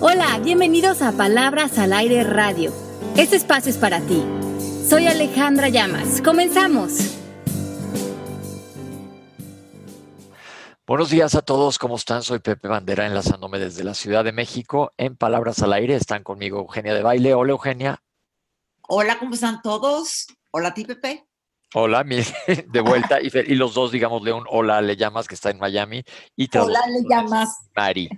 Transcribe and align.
Hola, 0.00 0.38
bienvenidos 0.38 1.02
a 1.02 1.10
Palabras 1.10 1.76
al 1.76 1.92
Aire 1.92 2.22
Radio. 2.22 2.72
Este 3.16 3.34
espacio 3.34 3.68
es 3.68 3.78
para 3.78 4.00
ti. 4.00 4.24
Soy 4.88 5.08
Alejandra 5.08 5.70
Llamas. 5.70 6.22
Comenzamos. 6.22 7.18
Buenos 10.86 11.10
días 11.10 11.34
a 11.34 11.42
todos, 11.42 11.80
¿cómo 11.80 11.96
están? 11.96 12.22
Soy 12.22 12.38
Pepe 12.38 12.68
Bandera 12.68 13.06
enlazándome 13.06 13.58
desde 13.58 13.82
la 13.82 13.92
Ciudad 13.92 14.22
de 14.22 14.30
México 14.30 14.92
en 14.98 15.16
Palabras 15.16 15.62
al 15.64 15.72
Aire. 15.72 15.96
Están 15.96 16.22
conmigo 16.22 16.60
Eugenia 16.60 16.94
de 16.94 17.02
Baile. 17.02 17.34
Hola 17.34 17.50
Eugenia. 17.50 18.00
Hola, 18.86 19.18
¿cómo 19.18 19.34
están 19.34 19.60
todos? 19.62 20.28
Hola 20.52 20.68
a 20.68 20.74
ti, 20.74 20.84
Pepe. 20.84 21.26
Hola, 21.74 22.04
de 22.68 22.80
vuelta. 22.82 23.20
Y, 23.20 23.36
y, 23.36 23.56
los 23.56 23.74
dos, 23.74 23.90
digamos, 23.90 24.22
de 24.22 24.32
un 24.32 24.44
hola 24.48 24.80
le 24.80 24.96
llamas 24.96 25.26
que 25.26 25.34
está 25.34 25.50
en 25.50 25.58
Miami. 25.58 26.04
Y 26.36 26.56
hola 26.56 26.82
le 26.86 27.02
llamas. 27.10 27.68
Mari. 27.74 28.08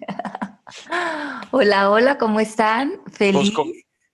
Hola, 1.51 1.91
hola, 1.91 2.19
¿cómo 2.19 2.41
están? 2.41 3.01
Pues 3.05 3.17
Feliz. 3.17 3.53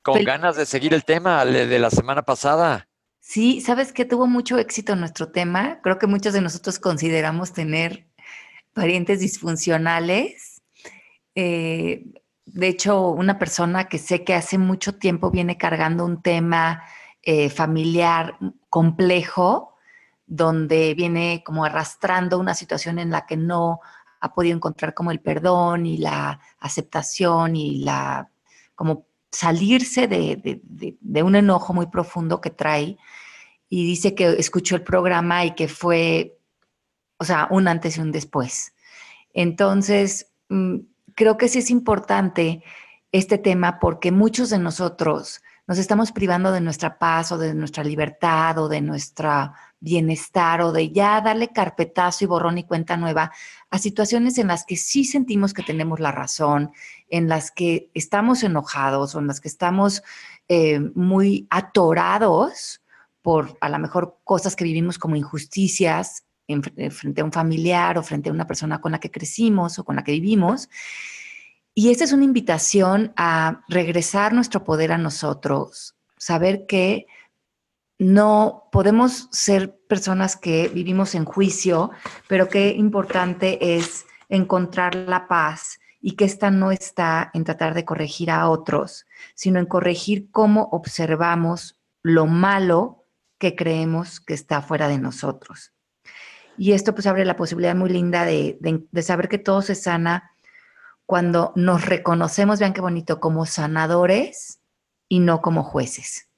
con, 0.02 0.24
ganas 0.24 0.56
de 0.56 0.66
seguir 0.66 0.94
el 0.94 1.04
tema 1.04 1.44
de 1.44 1.78
la 1.78 1.90
semana 1.90 2.22
pasada. 2.22 2.88
Sí, 3.28 3.60
sabes 3.60 3.92
que 3.92 4.04
tuvo 4.04 4.28
mucho 4.28 4.56
éxito 4.56 4.94
nuestro 4.94 5.32
tema. 5.32 5.80
Creo 5.82 5.98
que 5.98 6.06
muchos 6.06 6.32
de 6.32 6.40
nosotros 6.40 6.78
consideramos 6.78 7.52
tener 7.52 8.06
parientes 8.72 9.18
disfuncionales. 9.18 10.62
Eh, 11.34 12.04
de 12.44 12.68
hecho, 12.68 13.08
una 13.08 13.36
persona 13.36 13.88
que 13.88 13.98
sé 13.98 14.22
que 14.22 14.34
hace 14.34 14.58
mucho 14.58 14.94
tiempo 14.94 15.32
viene 15.32 15.58
cargando 15.58 16.04
un 16.04 16.22
tema 16.22 16.84
eh, 17.20 17.50
familiar 17.50 18.38
complejo, 18.70 19.74
donde 20.26 20.94
viene 20.94 21.42
como 21.44 21.64
arrastrando 21.64 22.38
una 22.38 22.54
situación 22.54 23.00
en 23.00 23.10
la 23.10 23.26
que 23.26 23.36
no 23.36 23.80
ha 24.20 24.32
podido 24.32 24.56
encontrar 24.56 24.94
como 24.94 25.10
el 25.10 25.20
perdón 25.20 25.86
y 25.86 25.98
la 25.98 26.40
aceptación 26.58 27.56
y 27.56 27.78
la 27.80 28.30
como 28.74 29.06
salirse 29.30 30.06
de, 30.08 30.60
de, 30.62 31.22
un 31.22 31.34
enojo 31.34 31.74
muy 31.74 31.86
profundo 31.86 32.40
que 32.40 32.50
trae 32.50 32.96
y 33.68 33.84
dice 33.84 34.14
que 34.14 34.28
escuchó 34.38 34.76
el 34.76 34.82
programa 34.82 35.44
y 35.44 35.54
que 35.54 35.68
fue, 35.68 36.38
o 37.18 37.24
sea, 37.24 37.48
un 37.50 37.68
antes 37.68 37.96
y 37.96 38.00
un 38.00 38.12
después. 38.12 38.74
Entonces, 39.34 40.32
mm, 40.48 40.76
creo 41.14 41.36
que 41.36 41.48
sí 41.48 41.58
es 41.58 41.70
importante 41.70 42.62
este 43.12 43.38
tema 43.38 43.78
porque 43.80 44.12
muchos 44.12 44.50
de 44.50 44.58
nosotros 44.58 45.42
nos 45.66 45.78
estamos 45.78 46.12
privando 46.12 46.52
de 46.52 46.60
nuestra 46.60 46.98
paz 46.98 47.32
o 47.32 47.38
de 47.38 47.52
nuestra 47.54 47.82
libertad 47.82 48.56
o 48.58 48.68
de 48.68 48.80
nuestro 48.80 49.52
bienestar 49.80 50.62
o 50.62 50.72
de 50.72 50.90
ya 50.90 51.20
darle 51.20 51.48
carpetazo 51.48 52.24
y 52.24 52.26
borrón 52.28 52.58
y 52.58 52.64
cuenta 52.64 52.96
nueva 52.96 53.32
a 53.70 53.78
situaciones 53.78 54.38
en 54.38 54.46
las 54.46 54.64
que 54.64 54.76
sí 54.76 55.04
sentimos 55.04 55.52
que 55.52 55.62
tenemos 55.62 56.00
la 56.00 56.12
razón, 56.12 56.70
en 57.08 57.28
las 57.28 57.50
que 57.50 57.90
estamos 57.94 58.42
enojados 58.42 59.14
o 59.14 59.18
en 59.18 59.26
las 59.26 59.40
que 59.40 59.48
estamos 59.48 60.02
eh, 60.48 60.80
muy 60.94 61.46
atorados 61.50 62.80
por 63.22 63.58
a 63.60 63.68
lo 63.68 63.78
mejor 63.78 64.18
cosas 64.22 64.54
que 64.54 64.64
vivimos 64.64 64.98
como 64.98 65.16
injusticias 65.16 66.24
eh, 66.48 66.90
frente 66.90 67.20
a 67.20 67.24
un 67.24 67.32
familiar 67.32 67.98
o 67.98 68.04
frente 68.04 68.28
a 68.28 68.32
una 68.32 68.46
persona 68.46 68.80
con 68.80 68.92
la 68.92 69.00
que 69.00 69.10
crecimos 69.10 69.80
o 69.80 69.84
con 69.84 69.96
la 69.96 70.04
que 70.04 70.12
vivimos. 70.12 70.68
Y 71.74 71.90
esta 71.90 72.04
es 72.04 72.12
una 72.12 72.24
invitación 72.24 73.12
a 73.16 73.64
regresar 73.68 74.32
nuestro 74.32 74.62
poder 74.62 74.92
a 74.92 74.98
nosotros, 74.98 75.96
saber 76.16 76.66
que 76.66 77.06
no 77.98 78.68
podemos 78.72 79.28
ser 79.32 79.78
personas 79.88 80.36
que 80.36 80.68
vivimos 80.68 81.14
en 81.14 81.24
juicio, 81.24 81.90
pero 82.28 82.48
qué 82.48 82.70
importante 82.70 83.76
es 83.76 84.06
encontrar 84.28 84.94
la 84.94 85.28
paz 85.28 85.78
y 86.00 86.12
que 86.12 86.24
esta 86.24 86.50
no 86.50 86.72
está 86.72 87.30
en 87.32 87.44
tratar 87.44 87.74
de 87.74 87.84
corregir 87.84 88.30
a 88.30 88.48
otros, 88.48 89.06
sino 89.34 89.58
en 89.58 89.66
corregir 89.66 90.30
cómo 90.30 90.68
observamos 90.72 91.80
lo 92.02 92.26
malo 92.26 93.04
que 93.38 93.56
creemos 93.56 94.20
que 94.20 94.34
está 94.34 94.62
fuera 94.62 94.88
de 94.88 94.98
nosotros. 94.98 95.72
Y 96.58 96.72
esto 96.72 96.94
pues 96.94 97.06
abre 97.06 97.24
la 97.24 97.36
posibilidad 97.36 97.74
muy 97.74 97.90
linda 97.90 98.24
de, 98.24 98.58
de 98.60 99.02
saber 99.02 99.28
que 99.28 99.38
todo 99.38 99.62
se 99.62 99.74
sana 99.74 100.32
cuando 101.06 101.52
nos 101.54 101.84
reconocemos, 101.84 102.58
vean 102.58 102.72
qué 102.72 102.80
bonito, 102.80 103.20
como 103.20 103.46
sanadores 103.46 104.60
y 105.08 105.20
no 105.20 105.40
como 105.40 105.62
jueces. 105.62 106.28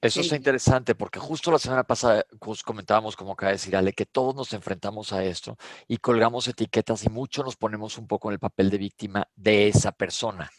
Eso 0.00 0.20
está 0.22 0.36
interesante 0.36 0.94
porque 0.94 1.18
justo 1.18 1.50
la 1.50 1.58
semana 1.58 1.84
pasada 1.84 2.24
comentábamos, 2.64 3.16
como 3.16 3.32
acaba 3.32 3.50
de 3.50 3.56
decir 3.56 3.76
Ale, 3.76 3.92
que 3.92 4.06
todos 4.06 4.34
nos 4.34 4.52
enfrentamos 4.54 5.12
a 5.12 5.22
esto 5.22 5.58
y 5.88 5.98
colgamos 5.98 6.48
etiquetas 6.48 7.04
y 7.04 7.10
mucho 7.10 7.42
nos 7.42 7.56
ponemos 7.56 7.98
un 7.98 8.06
poco 8.06 8.28
en 8.30 8.34
el 8.34 8.38
papel 8.38 8.70
de 8.70 8.78
víctima 8.78 9.28
de 9.36 9.68
esa 9.68 9.92
persona. 9.92 10.50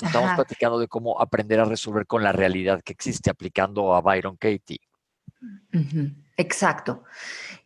Estamos 0.00 0.34
platicando 0.36 0.78
de 0.78 0.86
cómo 0.86 1.20
aprender 1.20 1.60
a 1.60 1.64
resolver 1.64 2.06
con 2.06 2.22
la 2.22 2.32
realidad 2.32 2.82
que 2.82 2.92
existe 2.92 3.30
aplicando 3.30 3.94
a 3.94 4.00
Byron 4.00 4.36
Katie. 4.36 4.80
Exacto. 6.36 7.04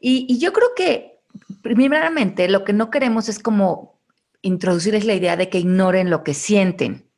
y 0.00 0.38
yo 0.38 0.52
creo 0.52 0.70
que 0.74 1.20
primeramente 1.62 2.48
lo 2.48 2.64
que 2.64 2.72
no 2.72 2.90
queremos 2.90 3.28
es 3.28 3.38
como 3.38 4.00
introducirles 4.42 5.04
la 5.04 5.14
idea 5.14 5.36
de 5.36 5.48
que 5.48 5.58
ignoren 5.58 6.10
lo 6.10 6.22
que 6.24 6.34
sienten, 6.34 7.10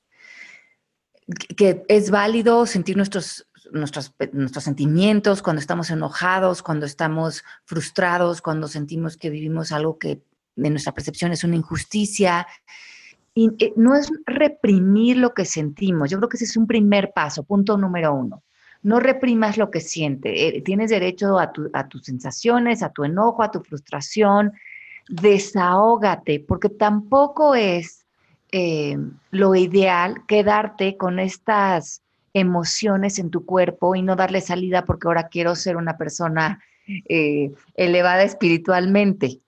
que 1.57 1.85
es 1.89 2.11
válido 2.11 2.67
sentir 2.67 2.97
nuestros, 2.97 3.47
nuestros, 3.73 4.15
nuestros 4.33 4.65
sentimientos 4.65 5.43
cuando 5.43 5.61
estamos 5.61 5.91
enojados, 5.91 6.63
cuando 6.63 6.87
estamos 6.87 7.45
frustrados, 7.65 8.43
cuando 8.43 8.69
sentimos 8.69 9.17
que 9.17 9.31
vivimos 9.31 9.73
algo 9.73 9.99
que 9.99 10.23
de 10.57 10.71
nuestra 10.71 10.93
percepción 10.93 11.33
es 11.33 11.45
una 11.45 11.57
injusticia. 11.57 12.47
Y 13.35 13.51
eh, 13.59 13.73
no 13.77 13.95
es 13.95 14.11
reprimir 14.27 15.17
lo 15.17 15.35
que 15.35 15.45
sentimos. 15.45 16.11
Yo 16.11 16.19
creo 16.19 16.29
que 16.29 16.37
ese 16.37 16.45
es 16.45 16.57
un 16.57 16.67
primer 16.67 17.13
paso, 17.13 17.45
punto 17.45 17.77
número 17.77 18.15
uno. 18.15 18.43
No 18.83 18.99
reprimas 18.99 19.57
lo 19.57 19.71
que 19.71 19.81
sientes. 19.81 20.33
Eh, 20.35 20.63
tienes 20.65 20.91
derecho 20.91 21.39
a, 21.39 21.53
a 21.73 21.89
tus 21.89 22.05
sensaciones, 22.05 22.83
a 22.83 22.91
tu 22.91 23.05
enojo, 23.05 23.43
a 23.43 23.51
tu 23.51 23.61
frustración, 23.61 24.53
desahógate, 25.09 26.41
porque 26.41 26.69
tampoco 26.69 27.55
es 27.55 28.07
eh, 28.53 28.97
lo 29.31 29.55
ideal 29.55 30.27
quedarte 30.27 30.97
con 30.97 31.21
estas 31.21 32.03
emociones 32.33 33.19
en 33.19 33.31
tu 33.31 33.45
cuerpo 33.45 33.95
y 33.95 34.03
no 34.03 34.17
darle 34.17 34.41
salida 34.41 34.85
porque 34.85 35.09
ahora 35.09 35.29
quiero 35.29 35.55
ser 35.57 35.77
una 35.77 35.97
persona 35.97 36.63
eh, 37.09 37.53
elevada 37.75 38.23
espiritualmente. 38.23 39.41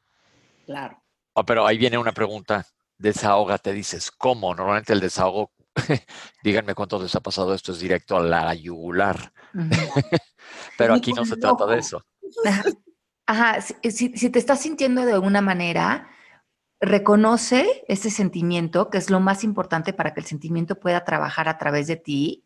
Claro. 0.66 1.02
Ah, 1.34 1.44
pero 1.44 1.66
ahí 1.66 1.78
viene 1.78 1.98
una 1.98 2.12
pregunta. 2.12 2.66
Desahógate, 2.98 3.72
dices, 3.72 4.10
¿cómo? 4.10 4.54
Normalmente 4.54 4.92
el 4.92 5.00
desahogo, 5.00 5.52
díganme 6.44 6.74
cuánto 6.74 7.02
les 7.02 7.14
ha 7.14 7.20
pasado 7.20 7.54
esto, 7.54 7.72
es 7.72 7.80
directo 7.80 8.16
a 8.16 8.22
la 8.22 8.54
yugular. 8.54 9.32
pero 10.78 10.94
aquí 10.94 11.12
no 11.12 11.24
se 11.24 11.36
trata 11.36 11.66
de 11.66 11.78
eso. 11.78 12.04
Ajá, 13.26 13.60
si, 13.60 14.10
te 14.10 14.38
estás 14.38 14.60
sintiendo 14.60 15.04
de 15.04 15.12
alguna 15.12 15.40
manera, 15.40 16.08
reconoce 16.80 17.84
ese 17.88 18.10
sentimiento, 18.10 18.90
que 18.90 18.98
es 18.98 19.10
lo 19.10 19.20
más 19.20 19.44
importante 19.44 19.92
para 19.92 20.12
que 20.12 20.20
el 20.20 20.26
sentimiento 20.26 20.78
pueda 20.78 21.04
trabajar 21.04 21.48
a 21.48 21.58
través 21.58 21.86
de 21.86 21.96
ti. 21.96 22.44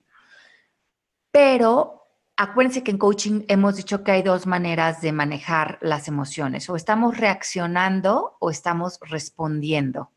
Pero 1.37 2.09
acuérdense 2.35 2.83
que 2.83 2.91
en 2.91 2.97
coaching 2.97 3.43
hemos 3.49 3.77
dicho 3.77 4.03
que 4.03 4.11
hay 4.11 4.23
dos 4.23 4.47
maneras 4.47 5.03
de 5.03 5.13
manejar 5.13 5.77
las 5.83 6.09
emociones, 6.09 6.71
o 6.71 6.77
estamos 6.77 7.19
reaccionando 7.19 8.39
o 8.41 8.49
estamos 8.49 8.99
respondiendo. 9.03 10.11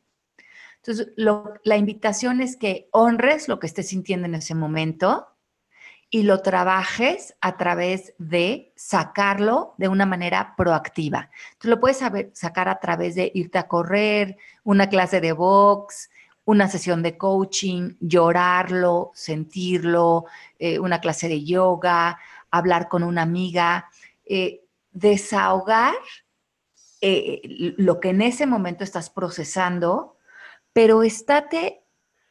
Entonces, 0.77 1.09
la 1.17 1.75
invitación 1.75 2.39
es 2.39 2.55
que 2.55 2.87
honres 2.93 3.49
lo 3.49 3.59
que 3.59 3.67
estés 3.67 3.89
sintiendo 3.89 4.27
en 4.27 4.35
ese 4.35 4.55
momento 4.55 5.27
y 6.09 6.23
lo 6.23 6.41
trabajes 6.41 7.35
a 7.41 7.57
través 7.57 8.13
de 8.17 8.71
sacarlo 8.77 9.73
de 9.77 9.89
una 9.89 10.05
manera 10.05 10.53
proactiva. 10.55 11.31
Tú 11.57 11.67
lo 11.67 11.81
puedes 11.81 11.97
saber, 11.97 12.31
sacar 12.33 12.69
a 12.69 12.79
través 12.79 13.15
de 13.15 13.29
irte 13.35 13.57
a 13.57 13.67
correr, 13.67 14.37
una 14.63 14.87
clase 14.87 15.19
de 15.19 15.33
box, 15.33 16.09
una 16.49 16.67
sesión 16.67 17.03
de 17.03 17.15
coaching, 17.15 17.95
llorarlo, 17.99 19.11
sentirlo, 19.13 20.25
eh, 20.57 20.79
una 20.79 20.99
clase 20.99 21.27
de 21.27 21.43
yoga, 21.43 22.17
hablar 22.49 22.89
con 22.89 23.03
una 23.03 23.21
amiga, 23.21 23.87
eh, 24.25 24.63
desahogar 24.91 25.93
eh, 27.01 27.41
lo 27.77 27.99
que 27.99 28.09
en 28.09 28.23
ese 28.23 28.47
momento 28.47 28.83
estás 28.83 29.11
procesando, 29.11 30.17
pero 30.73 31.03
estate 31.03 31.83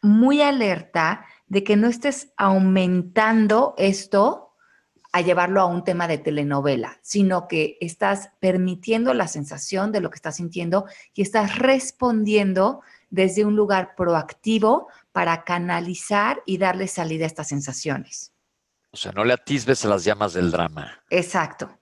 muy 0.03 0.43
alerta 0.43 1.25
de 1.47 1.63
que 1.63 1.77
no 1.77 1.87
estés 1.87 2.33
aumentando 2.37 3.77
esto 3.79 4.57
a 5.13 5.21
llevarlo 5.21 5.61
a 5.61 5.67
un 5.67 5.85
tema 5.85 6.09
de 6.09 6.19
telenovela, 6.19 6.99
sino 7.03 7.47
que 7.47 7.79
estás 7.81 8.31
permitiendo 8.41 9.15
la 9.15 9.29
sensación 9.29 9.93
de 9.93 10.01
lo 10.01 10.11
que 10.11 10.17
estás 10.17 10.37
sintiendo 10.37 10.87
y 11.15 11.23
estás 11.23 11.57
respondiendo 11.57 12.81
desde 13.11 13.45
un 13.45 13.57
lugar 13.57 13.95
proactivo 13.97 14.89
para 15.13 15.45
canalizar 15.45 16.43
y 16.47 16.59
darle 16.59 16.89
salida 16.89 17.25
a 17.25 17.29
estas 17.29 17.49
sensaciones. 17.49 18.33
O 18.91 18.97
sea, 18.97 19.13
no 19.13 19.25
le 19.25 19.35
atisbes 19.35 19.85
a 19.85 19.89
las 19.89 20.05
llamas 20.05 20.33
del 20.33 20.51
drama. 20.51 21.03
Exacto. 21.11 21.79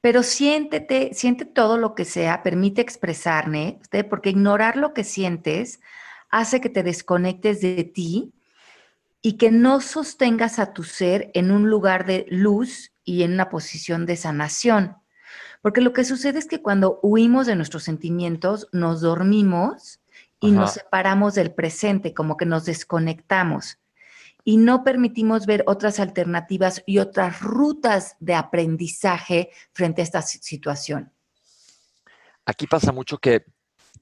Pero 0.00 0.22
siéntete, 0.22 1.10
siente 1.14 1.44
todo 1.44 1.76
lo 1.78 1.94
que 1.94 2.04
sea, 2.04 2.42
permite 2.42 2.80
expresarme, 2.80 3.80
porque 4.08 4.30
ignorar 4.30 4.76
lo 4.76 4.94
que 4.94 5.04
sientes 5.04 5.80
hace 6.30 6.60
que 6.60 6.68
te 6.68 6.82
desconectes 6.82 7.60
de 7.60 7.84
ti 7.84 8.32
y 9.22 9.38
que 9.38 9.50
no 9.50 9.80
sostengas 9.80 10.58
a 10.58 10.72
tu 10.72 10.84
ser 10.84 11.30
en 11.34 11.50
un 11.50 11.68
lugar 11.68 12.06
de 12.06 12.26
luz 12.28 12.92
y 13.04 13.22
en 13.22 13.32
una 13.32 13.48
posición 13.48 14.06
de 14.06 14.16
sanación. 14.16 14.96
Porque 15.62 15.80
lo 15.80 15.92
que 15.92 16.04
sucede 16.04 16.38
es 16.38 16.46
que 16.46 16.62
cuando 16.62 17.00
huimos 17.02 17.46
de 17.46 17.56
nuestros 17.56 17.82
sentimientos, 17.82 18.68
nos 18.70 19.00
dormimos 19.00 20.00
y 20.40 20.50
nos 20.50 20.74
separamos 20.74 21.34
del 21.34 21.52
presente, 21.52 22.14
como 22.14 22.36
que 22.36 22.46
nos 22.46 22.64
desconectamos 22.64 23.78
y 24.44 24.58
no 24.58 24.84
permitimos 24.84 25.44
ver 25.44 25.64
otras 25.66 25.98
alternativas 25.98 26.84
y 26.86 26.98
otras 26.98 27.40
rutas 27.40 28.14
de 28.20 28.34
aprendizaje 28.36 29.50
frente 29.72 30.02
a 30.02 30.04
esta 30.04 30.22
situación. 30.22 31.12
Aquí 32.44 32.68
pasa 32.68 32.92
mucho 32.92 33.18
que 33.18 33.44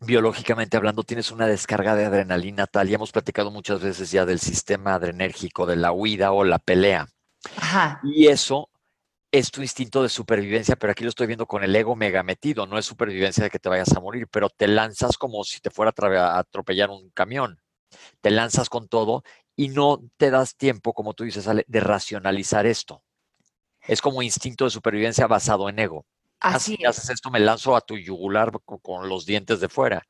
biológicamente 0.01 0.77
hablando 0.77 1.03
tienes 1.03 1.31
una 1.31 1.47
descarga 1.47 1.95
de 1.95 2.05
adrenalina 2.05 2.67
tal, 2.67 2.91
y 2.91 2.95
hemos 2.95 3.11
platicado 3.11 3.51
muchas 3.51 3.81
veces 3.81 4.11
ya 4.11 4.27
del 4.27 4.39
sistema 4.39 4.95
adrenérgico, 4.95 5.65
de 5.65 5.77
la 5.77 5.93
huida 5.93 6.33
o 6.33 6.45
la 6.45 6.59
pelea. 6.59 7.09
Y 8.03 8.27
eso 8.27 8.69
es 9.39 9.51
tu 9.51 9.63
instinto 9.63 10.01
de 10.03 10.09
supervivencia, 10.09 10.77
pero 10.77 10.93
aquí 10.93 11.03
lo 11.03 11.09
estoy 11.11 11.27
viendo 11.27 11.47
con 11.47 11.65
el 11.65 11.75
ego 11.75 11.97
mega 11.97 12.23
metido, 12.23 12.67
no 12.67 12.79
es 12.79 12.87
supervivencia 12.87 13.43
de 13.43 13.51
que 13.51 13.59
te 13.59 13.69
vayas 13.69 13.93
a 13.97 14.01
morir, 14.01 14.29
pero 14.31 14.49
te 14.49 14.69
lanzas 14.69 15.19
como 15.19 15.43
si 15.43 15.59
te 15.61 15.71
fuera 15.71 15.93
a 15.93 16.39
atropellar 16.39 16.91
un 16.91 17.11
camión. 17.11 17.59
Te 18.21 18.31
lanzas 18.31 18.69
con 18.71 18.89
todo 18.89 19.25
y 19.57 19.69
no 19.69 20.01
te 20.19 20.31
das 20.31 20.57
tiempo, 20.57 20.93
como 20.95 21.15
tú 21.15 21.25
dices, 21.25 21.49
Ale, 21.49 21.65
de 21.69 21.81
racionalizar 21.81 22.67
esto. 22.67 23.03
Es 23.87 24.01
como 24.03 24.23
instinto 24.23 24.65
de 24.65 24.71
supervivencia 24.71 25.27
basado 25.27 25.69
en 25.69 25.79
ego. 25.81 26.07
Así 26.41 26.75
Así 26.75 26.85
haces 26.85 27.11
esto, 27.11 27.31
me 27.31 27.41
lanzo 27.41 27.77
a 27.77 27.81
tu 27.83 27.97
yugular 27.99 28.53
con 28.83 29.09
los 29.09 29.27
dientes 29.27 29.61
de 29.61 29.69
fuera. 29.69 30.05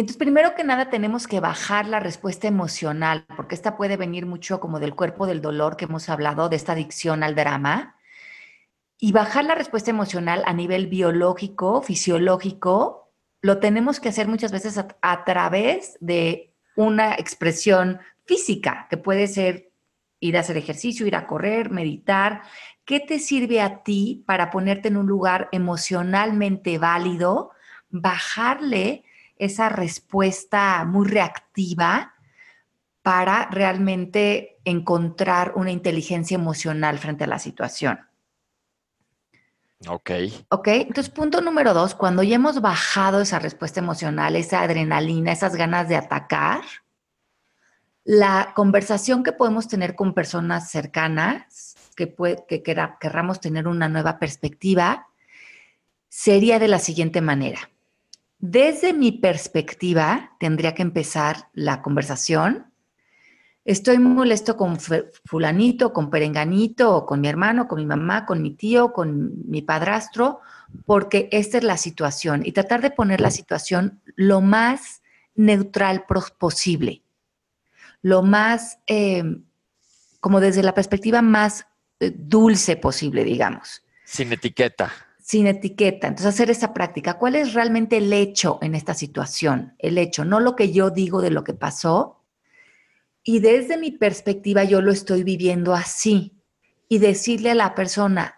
Entonces, 0.00 0.16
primero 0.16 0.54
que 0.54 0.64
nada, 0.64 0.88
tenemos 0.88 1.26
que 1.26 1.40
bajar 1.40 1.86
la 1.86 2.00
respuesta 2.00 2.48
emocional, 2.48 3.26
porque 3.36 3.54
esta 3.54 3.76
puede 3.76 3.98
venir 3.98 4.24
mucho 4.24 4.58
como 4.58 4.80
del 4.80 4.94
cuerpo 4.94 5.26
del 5.26 5.42
dolor 5.42 5.76
que 5.76 5.84
hemos 5.84 6.08
hablado, 6.08 6.48
de 6.48 6.56
esta 6.56 6.72
adicción 6.72 7.22
al 7.22 7.34
drama. 7.34 7.96
Y 8.96 9.12
bajar 9.12 9.44
la 9.44 9.54
respuesta 9.54 9.90
emocional 9.90 10.42
a 10.46 10.54
nivel 10.54 10.86
biológico, 10.86 11.82
fisiológico, 11.82 13.12
lo 13.42 13.58
tenemos 13.58 14.00
que 14.00 14.08
hacer 14.08 14.26
muchas 14.26 14.52
veces 14.52 14.82
a 15.02 15.24
través 15.26 15.98
de 16.00 16.54
una 16.76 17.16
expresión 17.16 18.00
física, 18.24 18.86
que 18.88 18.96
puede 18.96 19.26
ser 19.26 19.70
ir 20.18 20.38
a 20.38 20.40
hacer 20.40 20.56
ejercicio, 20.56 21.06
ir 21.06 21.14
a 21.14 21.26
correr, 21.26 21.68
meditar. 21.68 22.40
¿Qué 22.86 23.00
te 23.00 23.18
sirve 23.18 23.60
a 23.60 23.82
ti 23.82 24.24
para 24.26 24.50
ponerte 24.50 24.88
en 24.88 24.96
un 24.96 25.06
lugar 25.06 25.50
emocionalmente 25.52 26.78
válido, 26.78 27.50
bajarle 27.90 29.04
esa 29.40 29.68
respuesta 29.68 30.84
muy 30.84 31.08
reactiva 31.08 32.14
para 33.02 33.48
realmente 33.50 34.60
encontrar 34.64 35.54
una 35.56 35.70
inteligencia 35.70 36.34
emocional 36.34 36.98
frente 36.98 37.24
a 37.24 37.26
la 37.26 37.38
situación? 37.38 37.98
Ok. 39.88 40.10
Ok, 40.50 40.68
entonces 40.68 41.08
punto 41.08 41.40
número 41.40 41.72
dos, 41.72 41.94
cuando 41.94 42.22
ya 42.22 42.36
hemos 42.36 42.60
bajado 42.60 43.22
esa 43.22 43.38
respuesta 43.38 43.80
emocional, 43.80 44.36
esa 44.36 44.60
adrenalina, 44.60 45.32
esas 45.32 45.56
ganas 45.56 45.88
de 45.88 45.96
atacar, 45.96 46.62
la 48.04 48.52
conversación 48.54 49.22
que 49.22 49.32
podemos 49.32 49.68
tener 49.68 49.94
con 49.94 50.12
personas 50.12 50.70
cercanas, 50.70 51.76
que, 51.96 52.14
que 52.46 52.62
querramos 52.62 53.40
tener 53.40 53.66
una 53.66 53.88
nueva 53.88 54.18
perspectiva, 54.18 55.06
sería 56.08 56.58
de 56.58 56.68
la 56.68 56.78
siguiente 56.78 57.22
manera. 57.22 57.70
Desde 58.40 58.92
mi 58.92 59.12
perspectiva, 59.12 60.36
tendría 60.40 60.74
que 60.74 60.82
empezar 60.82 61.48
la 61.52 61.82
conversación 61.82 62.70
estoy 63.64 63.98
molesto 63.98 64.56
con 64.56 64.78
fulanito, 65.24 65.92
con 65.92 66.10
perenganito, 66.10 66.96
o 66.96 67.06
con 67.06 67.20
mi 67.20 67.28
hermano, 67.28 67.68
con 67.68 67.78
mi 67.78 67.86
mamá, 67.86 68.26
con 68.26 68.42
mi 68.42 68.54
tío, 68.54 68.92
con 68.92 69.48
mi 69.48 69.62
padrastro, 69.62 70.40
porque 70.86 71.28
esta 71.30 71.58
es 71.58 71.64
la 71.64 71.76
situación 71.76 72.42
y 72.44 72.52
tratar 72.52 72.80
de 72.80 72.90
poner 72.90 73.20
la 73.20 73.30
situación 73.30 74.00
lo 74.16 74.40
más 74.40 75.02
neutral 75.34 76.04
posible, 76.38 77.02
lo 78.02 78.22
más, 78.22 78.78
em, 78.86 79.44
como 80.20 80.40
desde 80.40 80.62
la 80.62 80.74
perspectiva 80.74 81.22
más 81.22 81.66
eh, 82.00 82.12
dulce 82.14 82.76
posible, 82.76 83.24
digamos. 83.24 83.84
Sin 84.04 84.32
etiqueta. 84.32 84.90
Sin 85.30 85.46
etiqueta. 85.46 86.08
Entonces, 86.08 86.34
hacer 86.34 86.50
esa 86.50 86.74
práctica. 86.74 87.16
¿Cuál 87.16 87.36
es 87.36 87.54
realmente 87.54 87.98
el 87.98 88.12
hecho 88.12 88.58
en 88.62 88.74
esta 88.74 88.94
situación? 88.94 89.74
El 89.78 89.96
hecho, 89.96 90.24
no 90.24 90.40
lo 90.40 90.56
que 90.56 90.72
yo 90.72 90.90
digo 90.90 91.22
de 91.22 91.30
lo 91.30 91.44
que 91.44 91.54
pasó, 91.54 92.24
y 93.22 93.38
desde 93.38 93.76
mi 93.76 93.92
perspectiva 93.92 94.64
yo 94.64 94.80
lo 94.80 94.90
estoy 94.90 95.22
viviendo 95.22 95.72
así. 95.72 96.42
Y 96.88 96.98
decirle 96.98 97.52
a 97.52 97.54
la 97.54 97.76
persona, 97.76 98.34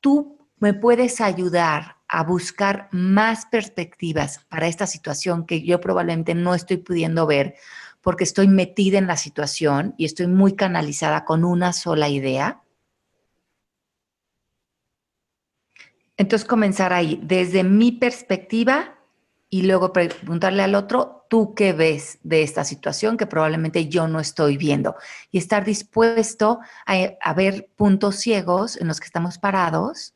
tú 0.00 0.36
me 0.56 0.74
puedes 0.74 1.20
ayudar 1.20 1.98
a 2.08 2.24
buscar 2.24 2.88
más 2.90 3.46
perspectivas 3.46 4.44
para 4.48 4.66
esta 4.66 4.88
situación 4.88 5.46
que 5.46 5.62
yo 5.62 5.80
probablemente 5.80 6.34
no 6.34 6.56
estoy 6.56 6.78
pudiendo 6.78 7.24
ver 7.24 7.54
porque 8.00 8.24
estoy 8.24 8.48
metida 8.48 8.98
en 8.98 9.06
la 9.06 9.16
situación 9.16 9.94
y 9.96 10.06
estoy 10.06 10.26
muy 10.26 10.56
canalizada 10.56 11.24
con 11.24 11.44
una 11.44 11.72
sola 11.72 12.08
idea. 12.08 12.61
Entonces 16.22 16.46
comenzar 16.46 16.92
ahí, 16.92 17.18
desde 17.20 17.64
mi 17.64 17.90
perspectiva 17.90 18.94
y 19.50 19.62
luego 19.62 19.92
preguntarle 19.92 20.62
al 20.62 20.76
otro, 20.76 21.26
tú 21.28 21.52
qué 21.52 21.72
ves 21.72 22.20
de 22.22 22.44
esta 22.44 22.62
situación 22.62 23.16
que 23.16 23.26
probablemente 23.26 23.88
yo 23.88 24.06
no 24.06 24.20
estoy 24.20 24.56
viendo 24.56 24.94
y 25.32 25.38
estar 25.38 25.64
dispuesto 25.64 26.60
a, 26.86 27.34
ver 27.34 27.70
puntos 27.74 28.20
ciegos 28.20 28.80
en 28.80 28.86
los 28.86 29.00
que 29.00 29.06
estamos 29.06 29.38
parados 29.38 30.14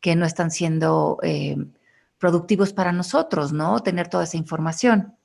que 0.00 0.14
no 0.14 0.26
están 0.26 0.52
siendo 0.52 1.18
eh, 1.24 1.56
productivos 2.18 2.72
para 2.72 2.92
nosotros, 2.92 3.52
¿no? 3.52 3.80
Tener 3.80 4.06
toda 4.06 4.22
esa 4.22 4.36
información. 4.36 5.16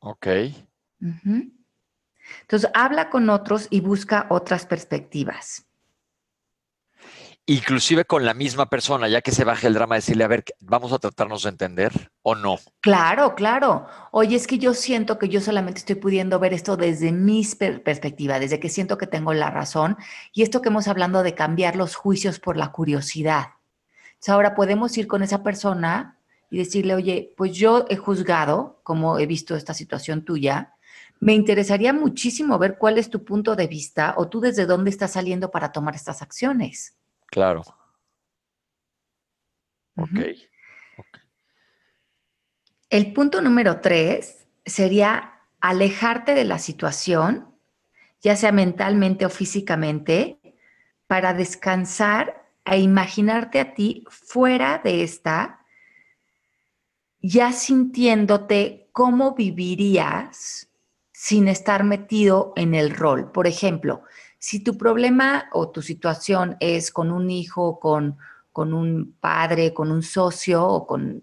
Ok. 0.00 0.26
Entonces, 2.40 2.68
habla 2.74 3.10
con 3.10 3.30
otros 3.30 3.68
y 3.70 3.78
busca 3.78 4.26
otras 4.28 4.66
perspectivas 4.66 5.66
inclusive 7.46 8.04
con 8.04 8.24
la 8.24 8.34
misma 8.34 8.66
persona, 8.66 9.08
ya 9.08 9.20
que 9.20 9.32
se 9.32 9.44
baje 9.44 9.66
el 9.66 9.74
drama, 9.74 9.96
decirle, 9.96 10.24
a 10.24 10.28
ver, 10.28 10.44
vamos 10.60 10.92
a 10.92 10.98
tratarnos 10.98 11.42
de 11.42 11.48
entender 11.50 12.10
o 12.22 12.34
no. 12.34 12.58
Claro, 12.80 13.34
claro. 13.34 13.86
Oye, 14.12 14.36
es 14.36 14.46
que 14.46 14.58
yo 14.58 14.74
siento 14.74 15.18
que 15.18 15.28
yo 15.28 15.40
solamente 15.40 15.80
estoy 15.80 15.96
pudiendo 15.96 16.38
ver 16.38 16.54
esto 16.54 16.76
desde 16.76 17.12
mi 17.12 17.44
perspectiva, 17.84 18.38
desde 18.38 18.60
que 18.60 18.68
siento 18.68 18.98
que 18.98 19.06
tengo 19.06 19.32
la 19.34 19.50
razón. 19.50 19.96
Y 20.32 20.42
esto 20.42 20.62
que 20.62 20.68
hemos 20.68 20.88
hablado 20.88 21.22
de 21.22 21.34
cambiar 21.34 21.76
los 21.76 21.96
juicios 21.96 22.38
por 22.38 22.56
la 22.56 22.70
curiosidad. 22.70 23.46
Entonces, 24.12 24.28
ahora 24.28 24.54
podemos 24.54 24.96
ir 24.96 25.08
con 25.08 25.22
esa 25.22 25.42
persona 25.42 26.18
y 26.48 26.58
decirle, 26.58 26.94
oye, 26.94 27.34
pues 27.36 27.52
yo 27.52 27.86
he 27.88 27.96
juzgado, 27.96 28.80
como 28.82 29.18
he 29.18 29.26
visto 29.26 29.56
esta 29.56 29.74
situación 29.74 30.24
tuya, 30.24 30.74
me 31.18 31.34
interesaría 31.34 31.92
muchísimo 31.92 32.58
ver 32.58 32.78
cuál 32.78 32.98
es 32.98 33.08
tu 33.08 33.24
punto 33.24 33.56
de 33.56 33.68
vista 33.68 34.14
o 34.16 34.28
tú 34.28 34.40
desde 34.40 34.66
dónde 34.66 34.90
estás 34.90 35.12
saliendo 35.12 35.50
para 35.50 35.72
tomar 35.72 35.94
estas 35.94 36.20
acciones. 36.20 36.96
Claro. 37.32 37.62
Ok. 39.96 40.10
El 42.90 43.12
punto 43.14 43.40
número 43.40 43.80
tres 43.80 44.46
sería 44.66 45.40
alejarte 45.58 46.34
de 46.34 46.44
la 46.44 46.58
situación, 46.58 47.56
ya 48.20 48.36
sea 48.36 48.52
mentalmente 48.52 49.24
o 49.24 49.30
físicamente, 49.30 50.40
para 51.06 51.32
descansar 51.32 52.50
e 52.66 52.78
imaginarte 52.80 53.60
a 53.60 53.72
ti 53.72 54.04
fuera 54.10 54.82
de 54.84 55.02
esta, 55.02 55.64
ya 57.20 57.52
sintiéndote 57.52 58.90
cómo 58.92 59.34
vivirías 59.34 60.68
sin 61.12 61.48
estar 61.48 61.82
metido 61.82 62.52
en 62.56 62.74
el 62.74 62.90
rol. 62.90 63.32
Por 63.32 63.46
ejemplo, 63.46 64.02
si 64.42 64.58
tu 64.58 64.76
problema 64.76 65.48
o 65.52 65.70
tu 65.70 65.82
situación 65.82 66.56
es 66.58 66.90
con 66.90 67.12
un 67.12 67.30
hijo, 67.30 67.78
con, 67.78 68.18
con 68.50 68.74
un 68.74 69.14
padre, 69.20 69.72
con 69.72 69.92
un 69.92 70.02
socio 70.02 70.66
o 70.66 70.84
con 70.84 71.22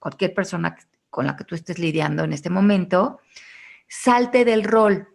cualquier 0.00 0.34
persona 0.34 0.76
con 1.08 1.28
la 1.28 1.36
que 1.36 1.44
tú 1.44 1.54
estés 1.54 1.78
lidiando 1.78 2.24
en 2.24 2.32
este 2.32 2.50
momento, 2.50 3.20
salte 3.86 4.44
del 4.44 4.64
rol, 4.64 5.06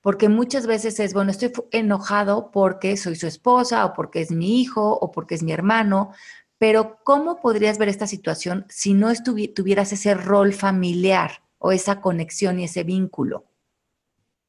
porque 0.00 0.28
muchas 0.28 0.66
veces 0.66 0.98
es, 0.98 1.14
bueno, 1.14 1.30
estoy 1.30 1.52
enojado 1.70 2.50
porque 2.50 2.96
soy 2.96 3.14
su 3.14 3.28
esposa 3.28 3.86
o 3.86 3.92
porque 3.92 4.20
es 4.20 4.32
mi 4.32 4.60
hijo 4.60 4.92
o 4.92 5.12
porque 5.12 5.36
es 5.36 5.44
mi 5.44 5.52
hermano, 5.52 6.12
pero 6.58 6.98
¿cómo 7.04 7.40
podrías 7.40 7.78
ver 7.78 7.88
esta 7.88 8.08
situación 8.08 8.66
si 8.68 8.94
no 8.94 9.12
tuvieras 9.54 9.92
ese 9.92 10.14
rol 10.14 10.52
familiar 10.52 11.44
o 11.58 11.70
esa 11.70 12.00
conexión 12.00 12.58
y 12.58 12.64
ese 12.64 12.82
vínculo? 12.82 13.44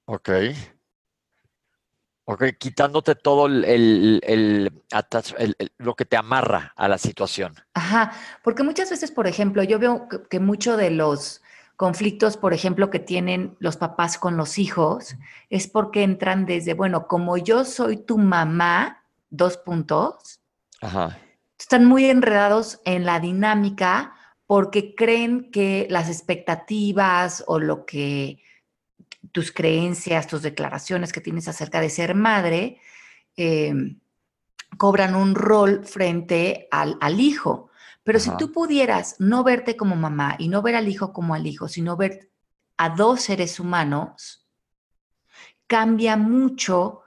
Ok. 0.06 0.30
Ok, 2.26 2.44
quitándote 2.60 3.16
todo 3.16 3.48
el, 3.48 4.72
lo 5.78 5.96
que 5.96 6.06
te 6.06 6.18
amarra 6.18 6.72
a 6.76 6.88
la 6.88 6.98
situación. 6.98 7.56
Ajá, 7.74 8.12
porque 8.44 8.64
muchas 8.64 8.90
veces, 8.92 9.12
por 9.12 9.28
ejemplo, 9.28 9.64
yo 9.64 9.80
veo 9.80 10.08
que, 10.30 10.40
mucho 10.40 10.78
de 10.78 10.92
los 10.92 11.42
conflictos, 11.76 12.38
por 12.38 12.54
ejemplo, 12.54 12.92
que 12.92 13.00
tienen 13.00 13.58
los 13.60 13.76
papás 13.76 14.20
con 14.20 14.38
los 14.38 14.60
hijos, 14.60 15.16
es 15.50 15.68
porque 15.68 16.04
entran 16.04 16.46
desde, 16.46 16.76
bueno, 16.76 17.08
como 17.08 17.38
yo 17.38 17.66
soy 17.66 17.98
tu 17.98 18.20
mamá, 18.20 19.04
dos 19.32 19.58
puntos, 19.58 20.42
están 21.58 21.86
muy 21.86 22.06
enredados 22.06 22.82
en 22.86 23.06
la 23.06 23.20
dinámica 23.20 24.14
porque 24.46 24.96
creen 24.96 25.50
que 25.52 25.88
las 25.90 26.08
expectativas 26.08 27.44
o 27.48 27.60
lo 27.60 27.86
que 27.86 28.44
tus 29.32 29.52
creencias, 29.52 30.28
tus 30.28 30.42
declaraciones 30.42 31.12
que 31.14 31.22
tienes 31.22 31.48
acerca 31.48 31.82
de 31.82 31.90
ser 31.90 32.16
madre, 32.16 32.80
em, 33.36 34.00
cobran 34.78 35.16
un 35.16 35.36
rol 35.36 35.86
frente 35.86 36.68
al, 36.72 37.20
hijo. 37.20 37.70
Pero 38.04 38.20
si 38.20 38.32
tú 38.38 38.52
pudieras 38.52 39.16
no 39.20 39.44
verte 39.44 39.78
como 39.78 39.96
mamá 39.96 40.36
y 40.40 40.48
no 40.48 40.62
ver 40.62 40.76
al 40.76 40.88
hijo 40.88 41.14
como 41.14 41.36
al 41.36 41.46
hijo, 41.46 41.68
sino 41.68 41.98
ver 41.98 42.30
a 42.78 42.90
dos 42.90 43.22
seres 43.22 43.60
humanos, 43.60 44.48
cambia 45.68 46.18
mucho 46.18 47.02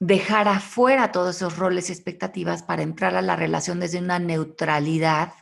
dejar 0.00 0.48
afuera 0.48 1.12
todos 1.12 1.36
esos 1.36 1.56
roles 1.56 1.88
y 1.88 1.92
expectativas 1.92 2.62
para 2.62 2.82
entrar 2.82 3.14
a 3.14 3.22
la 3.22 3.36
relación 3.36 3.80
desde 3.80 3.98
una 3.98 4.18
neutralidad 4.18 5.32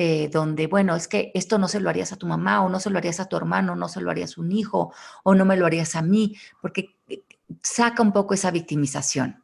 eh, 0.00 0.28
donde, 0.28 0.68
bueno, 0.68 0.94
es 0.94 1.08
que 1.08 1.32
esto 1.34 1.58
no 1.58 1.66
se 1.66 1.80
lo 1.80 1.90
harías 1.90 2.12
a 2.12 2.16
tu 2.16 2.28
mamá 2.28 2.64
o 2.64 2.68
no 2.68 2.78
se 2.78 2.88
lo 2.88 2.98
harías 2.98 3.18
a 3.18 3.24
tu 3.24 3.36
hermano, 3.36 3.74
no 3.74 3.88
se 3.88 4.00
lo 4.00 4.12
harías 4.12 4.38
a 4.38 4.40
un 4.40 4.52
hijo 4.52 4.94
o 5.24 5.34
no 5.34 5.44
me 5.44 5.56
lo 5.56 5.66
harías 5.66 5.96
a 5.96 6.02
mí, 6.02 6.36
porque 6.62 6.94
eh, 7.08 7.24
saca 7.64 8.00
un 8.00 8.12
poco 8.12 8.32
esa 8.32 8.52
victimización. 8.52 9.42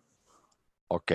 Ok, 0.87 1.11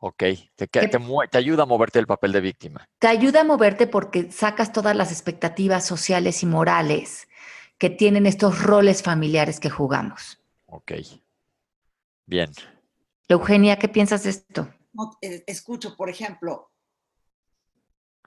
ok. 0.00 0.24
Te, 0.56 0.66
te, 0.66 1.38
ayuda 1.38 1.62
a 1.62 1.66
moverte 1.66 2.00
del 2.00 2.08
papel 2.08 2.32
de 2.32 2.40
víctima. 2.40 2.88
Te 2.98 3.06
ayuda 3.06 3.42
a 3.42 3.44
moverte 3.44 3.86
porque 3.86 4.32
sacas 4.32 4.72
todas 4.72 4.96
las 4.96 5.12
expectativas 5.12 5.86
sociales 5.86 6.42
y 6.42 6.46
morales 6.46 7.28
que 7.78 7.90
tienen 7.90 8.26
estos 8.26 8.60
roles 8.60 9.04
familiares 9.04 9.60
que 9.60 9.70
jugamos. 9.70 10.42
Ok. 10.66 10.94
Bien. 12.26 12.50
Eugenia, 13.28 13.78
¿qué 13.78 13.86
piensas 13.86 14.24
de 14.24 14.30
esto? 14.30 14.68
Eh, 15.20 15.44
escucho, 15.46 15.96
por 15.96 16.10
ejemplo, 16.10 16.71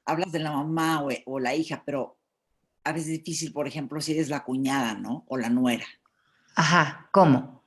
hablas 0.05 0.31
de 0.31 0.39
la 0.39 0.51
mamá 0.51 1.03
o, 1.25 1.39
la 1.39 1.55
hija, 1.55 1.83
pero 1.85 2.17
a 2.83 2.91
veces 2.91 3.09
es 3.09 3.17
difícil, 3.23 3.51
por 3.51 3.67
ejemplo, 3.67 3.99
si 3.99 4.13
eres 4.13 4.29
la 4.29 4.43
cuñada, 4.43 4.93
¿no? 4.93 5.25
O 5.27 5.37
la 5.37 5.49
nuera. 5.49 5.85
Ajá, 6.55 7.09
¿cómo? 7.11 7.63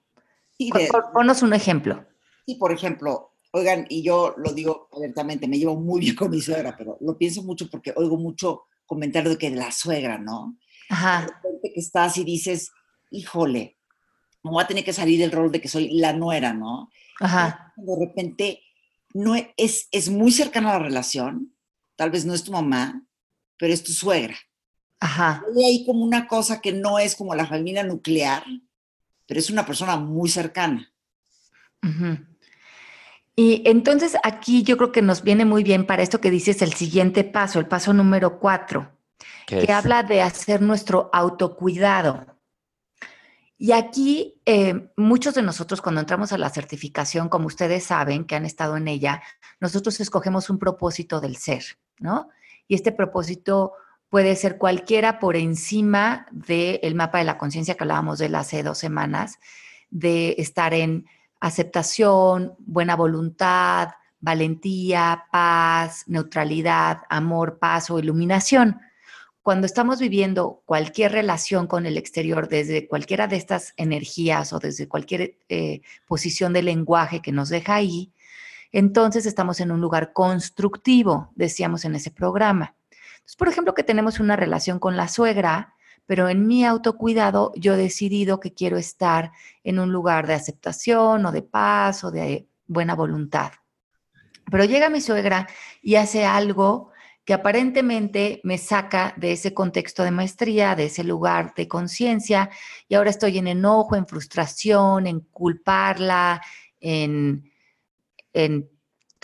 Sí, 0.57 0.71
Ponos 1.12 1.42
un 1.42 1.52
ejemplo. 1.52 2.04
Sí, 2.47 2.54
por 2.54 2.73
ejemplo, 2.73 3.35
oigan, 3.52 3.87
y 3.88 4.02
yo 4.02 4.35
lo 4.38 4.52
digo 4.52 4.88
abiertamente, 4.92 5.49
me 5.49 5.59
llevo 5.59 5.76
muy 5.76 6.00
bien 6.00 6.14
con 6.14 6.30
mi 6.30 6.40
suegra, 6.40 6.76
pero 6.76 6.97
lo 7.00 7.18
pienso 7.18 7.42
mucho 7.42 7.68
porque 7.71 7.92
oigo 7.97 8.16
mucho 8.16 8.64
comentario 8.87 9.30
de 9.30 9.38
que 9.38 9.50
de 9.50 9.57
la 9.57 9.73
suegra, 9.73 10.18
¿no? 10.18 10.57
Ajá. 10.88 11.23
De 11.23 11.26
repente 11.26 11.73
que 11.75 11.80
estás 11.80 12.16
y 12.16 12.25
dices, 12.25 12.71
híjole, 13.11 13.76
me 14.42 14.50
voy 14.50 14.62
a 14.62 14.66
tener 14.66 14.85
que 14.85 14.92
salir 14.92 15.18
del 15.18 15.33
rol 15.33 15.52
de 15.52 15.61
que 15.61 15.68
soy 15.68 15.90
la 15.99 16.12
nuera, 16.12 16.54
¿no? 16.54 16.90
Ajá. 17.21 17.73
De 17.76 17.97
repente 17.99 18.62
no 19.12 19.35
es, 19.35 19.88
es 19.90 20.11
muy 20.11 20.30
cercana 20.30 20.71
a 20.71 20.78
la 20.78 20.85
relación, 20.85 21.52
tal 21.99 22.11
vez 22.11 22.25
no 22.25 22.33
es 22.33 22.45
tu 22.45 22.52
mamá, 22.52 23.02
pero 23.57 23.75
es 23.75 23.83
tu 23.83 23.93
suegra. 23.93 24.37
Ajá. 25.00 25.43
Hay 25.49 25.64
ahí 25.64 25.85
como 25.85 26.05
una 26.05 26.28
cosa 26.28 26.61
que 26.61 26.73
no 26.73 27.00
es 27.00 27.17
como 27.17 27.35
la 27.35 27.45
familia 27.45 27.83
nuclear, 27.83 28.45
pero 29.26 29.40
es 29.40 29.50
una 29.50 29.67
persona 29.67 29.97
muy 29.97 30.28
cercana. 30.28 30.93
Y 33.35 33.62
entonces 33.69 34.17
aquí 34.23 34.62
yo 34.62 34.76
creo 34.76 34.93
que 34.93 35.02
nos 35.02 35.23
viene 35.23 35.45
muy 35.45 35.64
bien 35.64 35.87
para 35.87 36.05
esto 36.05 36.21
que 36.21 36.31
dices 36.31 36.62
el 36.62 36.73
siguiente 36.73 37.25
paso, 37.25 37.59
el 37.59 37.67
paso 37.67 37.93
número 37.93 38.38
cuatro, 38.38 38.93
que 39.47 39.73
habla 39.73 40.05
de 40.05 40.23
hacer 40.23 40.62
nuestro 40.62 41.11
autocuidado. 41.12 42.38
Y 43.57 43.73
aquí 43.73 44.40
eh, 44.47 44.93
muchos 44.97 45.35
de 45.35 45.43
nosotros 45.43 45.83
cuando 45.83 46.00
entramos 46.00 46.33
a 46.33 46.38
la 46.38 46.49
certificación, 46.49 47.28
como 47.28 47.49
ustedes 47.49 47.83
saben, 47.83 48.25
que 48.25 48.37
han 48.37 48.47
estado 48.47 48.76
en 48.76 48.87
ella, 48.87 49.21
nosotros 49.59 49.99
escogemos 49.99 50.49
un 50.49 50.61
propósito 50.61 51.21
del 51.21 51.37
ser. 51.37 51.64
¿No? 52.00 52.28
Y 52.67 52.75
este 52.75 52.93
propósito 52.93 53.73
puede 54.11 54.37
ser 54.37 54.59
cualquiera 54.59 55.19
por 55.19 55.37
encima 55.37 56.26
del 56.31 56.95
mapa 56.95 57.19
de 57.19 57.25
la 57.25 57.38
conciencia 57.38 57.75
que 57.75 57.85
hablábamos 57.85 58.19
de 58.19 58.35
hace 58.37 58.62
dos 58.62 58.78
semanas, 58.78 59.38
de 59.90 60.35
estar 60.38 60.75
en 60.75 61.07
aceptación, 61.40 62.55
buena 62.59 62.97
voluntad, 62.97 63.90
valentía, 64.21 65.25
paz, 65.31 66.05
neutralidad, 66.07 67.02
amor, 67.09 67.59
paz 67.59 67.90
o 67.90 67.99
iluminación. 67.99 68.81
Cuando 69.43 69.67
estamos 69.67 69.99
viviendo 69.99 70.62
cualquier 70.67 71.12
relación 71.12 71.67
con 71.67 71.87
el 71.87 71.97
exterior 71.97 72.49
desde 72.49 72.87
cualquiera 72.87 73.28
de 73.28 73.37
estas 73.37 73.73
energías 73.76 74.52
o 74.52 74.59
desde 74.59 74.88
cualquier 74.88 75.38
eh, 75.49 75.81
posición 76.07 76.52
de 76.52 76.62
lenguaje 76.62 77.23
que 77.23 77.33
nos 77.33 77.49
deja 77.49 77.76
ahí, 77.76 78.12
entonces 78.73 79.27
estamos 79.27 79.61
en 79.61 79.71
un 79.71 79.81
lugar 79.81 80.13
constructivo, 80.13 81.33
decíamos 81.35 81.85
en 81.85 81.95
ese 81.95 82.11
programa. 82.11 82.77
Entonces, 83.19 83.37
por 83.37 83.49
ejemplo, 83.49 83.75
que 83.75 83.83
tenemos 83.83 84.21
una 84.21 84.37
relación 84.37 84.79
con 84.79 84.97
la 84.97 85.09
suegra, 85.09 85.75
pero 86.07 86.29
en 86.29 86.47
mi 86.47 86.65
autocuidado 86.65 87.53
yo 87.57 87.75
he 87.75 87.77
decidido 87.77 88.41
que 88.41 88.55
quiero 88.55 88.79
estar 88.79 89.33
en 89.65 89.79
un 89.79 89.93
lugar 89.93 90.27
de 90.27 90.35
aceptación 90.35 91.27
o 91.27 91.33
de 91.33 91.43
paz 91.43 92.05
o 92.05 92.11
de 92.11 92.49
buena 92.67 92.95
voluntad. 92.95 93.53
Pero 94.51 94.65
llega 94.65 94.89
mi 94.89 95.01
suegra 95.01 95.47
y 95.83 95.97
hace 95.97 96.25
algo 96.25 96.91
que 97.25 97.35
aparentemente 97.35 98.41
me 98.43 98.57
saca 98.57 99.13
de 99.19 99.33
ese 99.33 99.53
contexto 99.53 100.03
de 100.03 100.11
maestría, 100.11 100.75
de 100.75 100.87
ese 100.87 101.05
lugar 101.05 101.53
de 101.55 101.69
conciencia, 101.69 102.49
y 102.89 102.95
ahora 102.95 103.11
estoy 103.11 103.37
en 103.37 103.49
enojo, 103.49 103.97
en 103.97 104.07
frustración, 104.07 105.07
en 105.07 105.21
culparla, 105.21 106.41
en 106.81 107.48
en 108.33 108.71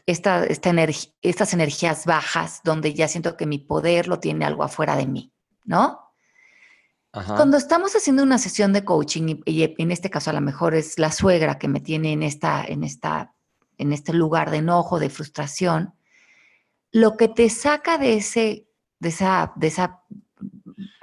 esta, 0.06 0.44
estas 0.44 1.54
energías 1.54 2.04
bajas 2.04 2.60
donde 2.64 2.94
ya 2.94 3.08
siento 3.08 3.36
que 3.36 3.46
mi 3.46 3.58
poder 3.58 4.06
lo 4.08 4.20
tiene 4.20 4.44
algo 4.44 4.62
afuera 4.62 4.96
de 4.96 5.06
mí, 5.06 5.32
¿no? 5.64 6.00
Cuando 7.12 7.56
estamos 7.56 7.94
haciendo 7.94 8.24
una 8.24 8.38
sesión 8.38 8.72
de 8.72 8.84
coaching, 8.84 9.36
y, 9.44 9.74
en 9.78 9.90
este 9.92 10.10
caso 10.10 10.30
a 10.30 10.32
lo 10.32 10.40
mejor 10.40 10.74
es 10.74 10.98
la 10.98 11.12
suegra 11.12 11.60
que 11.60 11.68
me 11.68 11.78
tiene 11.78 12.12
en, 12.12 12.24
esta, 12.24 12.64
en, 12.64 12.82
esta, 12.82 13.36
en 13.78 13.92
este 13.92 14.12
lugar 14.12 14.50
de 14.50 14.56
enojo, 14.56 14.98
de 14.98 15.10
frustración, 15.10 15.94
lo 16.90 17.16
que 17.16 17.28
te 17.28 17.48
saca 17.50 17.98
de 17.98 18.14
ese, 18.14 18.66
de 18.98 19.10
esa, 19.10 19.52
de 19.54 19.68
esa, 19.68 20.02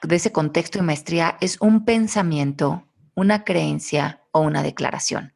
de 0.04 0.16
ese 0.16 0.34
contexto 0.34 0.80
de 0.80 0.84
maestría 0.84 1.38
es 1.40 1.58
un 1.62 1.86
pensamiento, 1.86 2.84
una 3.16 3.46
creencia 3.46 4.22
o 4.32 4.42
una 4.42 4.64
declaración. 4.64 5.34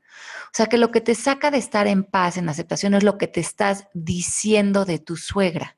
O 0.55 0.57
sea 0.57 0.67
que 0.67 0.77
lo 0.77 0.89
que 0.89 1.01
te 1.01 1.15
saca 1.15 1.51
de 1.51 1.57
estar 1.57 1.85
en 1.85 2.05
paz, 2.05 2.37
en 2.37 2.47
aceptación, 2.47 2.93
es 2.93 3.03
lo 3.03 3.17
que 3.17 3.27
te 3.27 3.41
estás 3.41 3.89
diciendo 3.93 4.85
de 4.85 4.99
tu 4.99 5.17
suegra. 5.17 5.77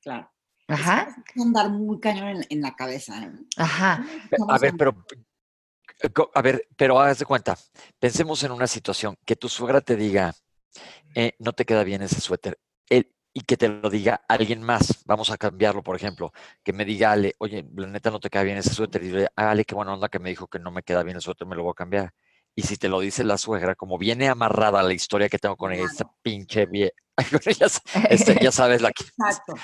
Claro. 0.00 0.30
Ajá. 0.68 1.08
Es 1.34 1.42
andar 1.42 1.70
muy 1.70 1.98
cañón 1.98 2.46
en, 2.48 2.60
la 2.60 2.76
cabeza. 2.76 3.20
¿eh? 3.24 3.32
Ajá. 3.56 4.06
A 4.48 4.58
ver, 4.58 4.74
pero 4.78 4.94
a 6.34 6.42
ver, 6.42 6.68
pero 6.76 7.00
haz 7.00 7.18
de 7.18 7.24
cuenta, 7.24 7.58
pensemos 7.98 8.44
en 8.44 8.52
una 8.52 8.68
situación 8.68 9.16
que 9.24 9.34
tu 9.34 9.48
suegra 9.48 9.80
te 9.80 9.96
diga, 9.96 10.32
eh, 11.16 11.32
no 11.40 11.52
te 11.52 11.64
queda 11.64 11.82
bien 11.82 12.02
ese 12.02 12.20
suéter, 12.20 12.60
y 13.36 13.40
que 13.40 13.56
te 13.56 13.68
lo 13.68 13.90
diga 13.90 14.24
alguien 14.28 14.62
más, 14.62 15.02
vamos 15.04 15.30
a 15.30 15.36
cambiarlo, 15.36 15.82
por 15.82 15.96
ejemplo, 15.96 16.32
que 16.62 16.72
me 16.72 16.84
diga 16.84 17.10
Ale, 17.10 17.34
oye, 17.38 17.66
la 17.74 17.88
neta 17.88 18.12
no 18.12 18.20
te 18.20 18.30
queda 18.30 18.44
bien 18.44 18.58
ese 18.58 18.72
suéter, 18.72 19.02
y 19.02 19.10
yo, 19.10 19.26
Ale, 19.34 19.64
qué 19.64 19.74
buena 19.74 19.94
onda 19.94 20.08
que 20.08 20.20
me 20.20 20.30
dijo 20.30 20.46
que 20.46 20.60
no 20.60 20.70
me 20.70 20.84
queda 20.84 21.02
bien 21.02 21.16
el 21.16 21.22
suéter, 21.22 21.44
me 21.48 21.56
lo 21.56 21.64
voy 21.64 21.72
a 21.72 21.74
cambiar. 21.74 22.14
Y 22.56 22.62
si 22.62 22.76
te 22.76 22.88
lo 22.88 23.00
dice 23.00 23.24
la 23.24 23.36
suegra, 23.36 23.74
como 23.74 23.98
viene 23.98 24.28
amarrada 24.28 24.82
la 24.82 24.92
historia 24.92 25.28
que 25.28 25.38
tengo 25.38 25.56
con 25.56 25.72
ella, 25.72 25.84
esta 25.84 26.08
pinche 26.22 26.66
vieja, 26.66 26.94
este, 28.10 28.38
ya 28.40 28.52
sabes 28.52 28.80
la 28.80 28.92
que... 28.92 29.04
Exacto. 29.04 29.54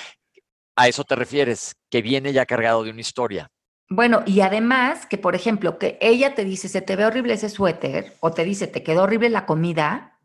A 0.77 0.89
eso 0.89 1.05
te 1.05 1.15
refieres, 1.15 1.77
que 1.91 2.03
viene 2.03 2.33
ya 2.33 2.47
cargado 2.47 2.83
de 2.83 2.91
una 2.91 3.01
historia. 3.01 3.51
Bueno, 3.89 4.23
y 4.25 4.41
además 4.41 5.07
que, 5.07 5.19
por 5.19 5.35
ejemplo, 5.35 5.79
que 5.79 5.99
ella 6.01 6.35
te 6.35 6.45
dice, 6.45 6.69
se 6.69 6.81
te 6.81 6.97
ve 6.97 7.05
horrible 7.05 7.35
ese 7.35 7.49
suéter, 7.49 8.17
o 8.21 8.33
te 8.33 8.45
dice, 8.45 8.67
te 8.67 8.83
quedó 8.83 9.03
horrible 9.03 9.29
la 9.31 9.47
comida, 9.47 10.19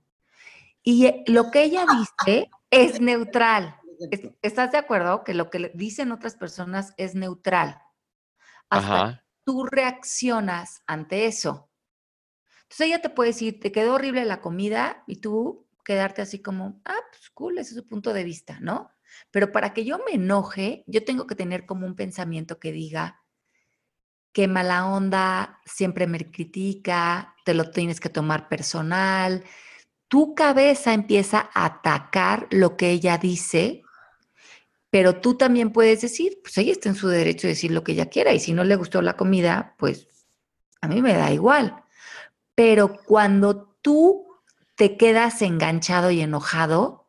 y 0.84 1.08
eh, 1.08 1.24
lo 1.28 1.50
que 1.52 1.64
ella 1.64 1.84
dice 1.86 2.50
es 2.70 3.02
neutral. 3.02 3.76
¿Estás 4.42 4.72
de 4.72 4.78
acuerdo? 4.78 5.24
Que 5.24 5.34
lo 5.34 5.50
que 5.50 5.72
dicen 5.74 6.12
otras 6.12 6.36
personas 6.36 6.94
es 6.98 7.16
neutral. 7.16 7.82
Hasta 8.70 9.24
tú 9.44 9.66
reaccionas 9.66 10.84
ante 10.86 11.26
eso. 11.26 11.70
Entonces 12.76 12.88
ella 12.88 13.02
te 13.02 13.10
puede 13.10 13.30
decir, 13.30 13.62
te 13.62 13.72
quedó 13.72 13.94
horrible 13.94 14.26
la 14.26 14.42
comida 14.42 15.06
y 15.08 15.22
tú 15.22 15.66
quedarte 15.86 16.22
así 16.22 16.42
como, 16.42 16.82
ah, 16.84 17.00
pues 17.10 17.30
cool, 17.30 17.58
ese 17.58 17.70
es 17.70 17.78
su 17.78 17.88
punto 17.88 18.12
de 18.12 18.26
vista, 18.26 18.60
¿no? 18.60 18.92
Pero 19.32 19.54
para 19.54 19.74
que 19.74 19.86
yo 19.86 20.00
me 20.00 20.16
enoje, 20.16 20.84
yo 20.86 21.06
tengo 21.06 21.26
que 21.26 21.36
tener 21.36 21.66
como 21.66 21.86
un 21.88 21.96
pensamiento 21.96 22.60
que 22.60 22.74
diga, 22.74 23.24
qué 24.34 24.50
mala 24.50 24.88
onda, 24.88 25.62
siempre 25.66 26.06
me 26.06 26.30
critica, 26.30 27.34
te 27.46 27.54
lo 27.54 27.72
tienes 27.72 28.02
que 28.02 28.10
tomar 28.10 28.50
personal. 28.50 29.46
Tu 30.10 30.36
cabeza 30.36 30.94
empieza 30.94 31.50
a 31.54 31.66
atacar 31.66 32.48
lo 32.52 32.78
que 32.78 32.92
ella 32.92 33.18
dice, 33.18 33.84
Pero 34.90 35.20
tú 35.20 35.36
también 35.38 35.72
puedes 35.72 36.02
decir, 36.02 36.40
pues 36.42 36.58
ella 36.58 36.72
está 36.72 36.90
en 36.90 36.96
su 36.96 37.08
derecho 37.08 37.48
de 37.48 37.54
decir 37.54 37.72
lo 37.72 37.84
que 37.84 37.92
ella 37.94 38.08
quiera 38.08 38.34
y 38.34 38.40
si 38.40 38.54
no 38.54 38.64
le 38.64 38.76
gustó 38.76 39.02
la 39.02 39.18
comida, 39.18 39.76
pues 39.78 40.08
a 40.82 40.88
mí 40.88 41.02
me 41.02 41.14
da 41.14 41.32
igual. 41.32 41.85
Pero 42.56 42.98
cuando 43.06 43.78
tú 43.82 44.26
te 44.76 44.98
quedas 44.98 45.42
enganchado 45.42 46.12
y 46.12 46.22
enojado, 46.22 47.06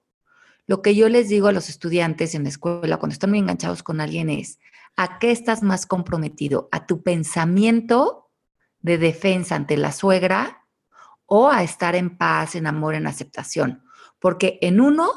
lo 0.66 0.82
que 0.82 0.94
yo 0.96 1.08
les 1.08 1.28
digo 1.28 1.48
a 1.48 1.52
los 1.52 1.68
estudiantes 1.68 2.34
en 2.34 2.42
la 2.42 2.48
escuela 2.48 2.96
cuando 2.98 3.12
están 3.12 3.30
muy 3.30 3.38
enganchados 3.38 3.82
con 3.82 4.00
alguien 4.00 4.28
es, 4.28 4.58
¿a 4.96 5.18
qué 5.18 5.30
estás 5.30 5.62
más 5.62 5.86
comprometido? 5.86 6.68
¿A 6.72 6.86
tu 6.86 7.02
pensamiento 7.02 8.30
de 8.80 8.98
defensa 8.98 9.54
ante 9.54 9.76
la 9.76 9.92
suegra 9.92 10.64
o 11.24 11.48
a 11.48 11.62
estar 11.62 11.94
en 11.94 12.18
paz, 12.18 12.56
en 12.56 12.66
amor, 12.66 12.96
en 12.96 13.06
aceptación? 13.06 13.84
Porque 14.18 14.58
en 14.60 14.80
uno 14.80 15.08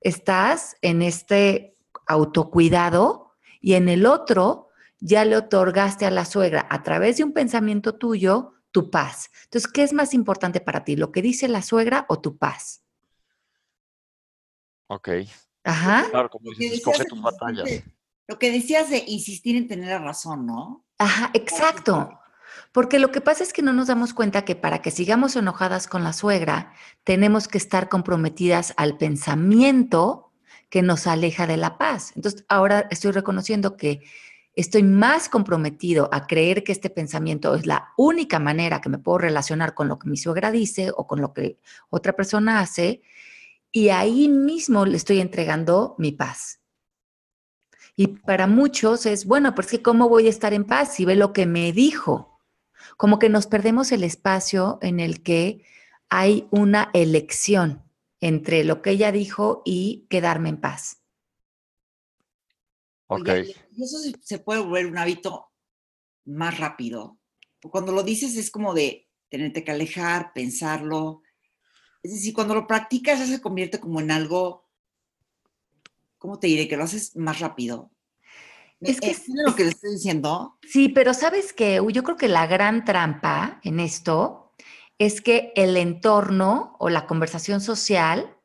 estás 0.00 0.76
en 0.80 1.02
este 1.02 1.76
autocuidado 2.06 3.32
y 3.60 3.74
en 3.74 3.90
el 3.90 4.06
otro 4.06 4.68
ya 5.00 5.26
le 5.26 5.36
otorgaste 5.36 6.06
a 6.06 6.10
la 6.10 6.24
suegra 6.24 6.66
a 6.70 6.82
través 6.82 7.18
de 7.18 7.24
un 7.24 7.32
pensamiento 7.32 7.96
tuyo 7.96 8.53
tu 8.74 8.90
paz. 8.90 9.30
Entonces, 9.44 9.70
¿qué 9.70 9.84
es 9.84 9.92
más 9.92 10.14
importante 10.14 10.60
para 10.60 10.82
ti? 10.82 10.96
¿Lo 10.96 11.12
que 11.12 11.22
dice 11.22 11.46
la 11.46 11.62
suegra 11.62 12.06
o 12.08 12.20
tu 12.20 12.36
paz? 12.36 12.82
Ok. 14.88 15.10
Ajá. 15.62 16.08
Claro, 16.10 16.28
como 16.28 16.50
dices, 16.50 16.78
escoge 16.78 17.04
tus 17.04 17.22
batallas. 17.22 17.84
Lo 18.26 18.36
que 18.36 18.50
decías 18.50 18.90
de 18.90 19.04
insistir 19.06 19.54
en 19.54 19.68
tener 19.68 19.90
la 19.90 20.00
razón, 20.00 20.44
¿no? 20.44 20.84
Ajá, 20.98 21.30
exacto. 21.34 22.18
Porque 22.72 22.98
lo 22.98 23.12
que 23.12 23.20
pasa 23.20 23.44
es 23.44 23.52
que 23.52 23.62
no 23.62 23.72
nos 23.72 23.86
damos 23.86 24.12
cuenta 24.12 24.44
que 24.44 24.56
para 24.56 24.82
que 24.82 24.90
sigamos 24.90 25.36
enojadas 25.36 25.86
con 25.86 26.02
la 26.02 26.12
suegra, 26.12 26.72
tenemos 27.04 27.46
que 27.46 27.58
estar 27.58 27.88
comprometidas 27.88 28.74
al 28.76 28.98
pensamiento 28.98 30.32
que 30.68 30.82
nos 30.82 31.06
aleja 31.06 31.46
de 31.46 31.58
la 31.58 31.78
paz. 31.78 32.10
Entonces, 32.16 32.44
ahora 32.48 32.88
estoy 32.90 33.12
reconociendo 33.12 33.76
que 33.76 34.00
estoy 34.54 34.82
más 34.82 35.28
comprometido 35.28 36.08
a 36.12 36.26
creer 36.26 36.62
que 36.62 36.72
este 36.72 36.90
pensamiento 36.90 37.54
es 37.54 37.66
la 37.66 37.92
única 37.96 38.38
manera 38.38 38.80
que 38.80 38.88
me 38.88 38.98
puedo 38.98 39.18
relacionar 39.18 39.74
con 39.74 39.88
lo 39.88 39.98
que 39.98 40.08
mi 40.08 40.16
suegra 40.16 40.50
dice 40.50 40.92
o 40.94 41.06
con 41.06 41.20
lo 41.20 41.32
que 41.32 41.58
otra 41.90 42.14
persona 42.14 42.60
hace, 42.60 43.02
y 43.72 43.88
ahí 43.88 44.28
mismo 44.28 44.86
le 44.86 44.96
estoy 44.96 45.20
entregando 45.20 45.96
mi 45.98 46.12
paz. 46.12 46.60
Y 47.96 48.08
para 48.08 48.46
muchos 48.46 49.06
es, 49.06 49.24
bueno, 49.24 49.54
pues 49.54 49.68
que 49.68 49.82
¿cómo 49.82 50.08
voy 50.08 50.26
a 50.26 50.30
estar 50.30 50.52
en 50.52 50.64
paz 50.64 50.94
si 50.94 51.04
ve 51.04 51.16
lo 51.16 51.32
que 51.32 51.46
me 51.46 51.72
dijo? 51.72 52.40
Como 52.96 53.18
que 53.18 53.28
nos 53.28 53.46
perdemos 53.46 53.92
el 53.92 54.04
espacio 54.04 54.78
en 54.82 55.00
el 55.00 55.22
que 55.22 55.64
hay 56.08 56.46
una 56.50 56.90
elección 56.92 57.82
entre 58.20 58.64
lo 58.64 58.82
que 58.82 58.90
ella 58.90 59.10
dijo 59.12 59.62
y 59.64 60.06
quedarme 60.08 60.48
en 60.50 60.60
paz. 60.60 61.02
Ok. 63.06 63.28
y 63.28 63.54
eso 63.82 63.98
se 64.20 64.38
puede 64.38 64.60
volver 64.60 64.86
un 64.86 64.98
hábito 64.98 65.50
más 66.24 66.58
rápido. 66.58 67.18
Cuando 67.62 67.92
lo 67.92 68.02
dices 68.02 68.36
es 68.36 68.50
como 68.50 68.74
de 68.74 69.08
tenerte 69.28 69.64
que 69.64 69.70
alejar, 69.70 70.32
pensarlo. 70.34 71.22
Es 72.02 72.12
decir, 72.12 72.34
cuando 72.34 72.54
lo 72.54 72.66
practicas 72.66 73.18
ya 73.18 73.26
se 73.26 73.40
convierte 73.40 73.80
como 73.80 74.00
en 74.00 74.10
algo, 74.10 74.68
¿cómo 76.18 76.38
te 76.38 76.46
diré? 76.46 76.68
Que 76.68 76.76
lo 76.76 76.84
haces 76.84 77.16
más 77.16 77.40
rápido. 77.40 77.90
Es 78.80 79.00
que 79.00 79.12
es 79.12 79.24
lo 79.28 79.54
que 79.56 79.64
le 79.64 79.70
estoy 79.70 79.92
diciendo. 79.92 80.58
Sí, 80.62 80.90
pero 80.90 81.14
sabes 81.14 81.54
que 81.54 81.80
yo 81.90 82.02
creo 82.02 82.16
que 82.18 82.28
la 82.28 82.46
gran 82.46 82.84
trampa 82.84 83.60
en 83.62 83.80
esto 83.80 84.52
es 84.98 85.22
que 85.22 85.52
el 85.56 85.76
entorno 85.76 86.76
o 86.78 86.90
la 86.90 87.06
conversación 87.06 87.62
social 87.62 88.36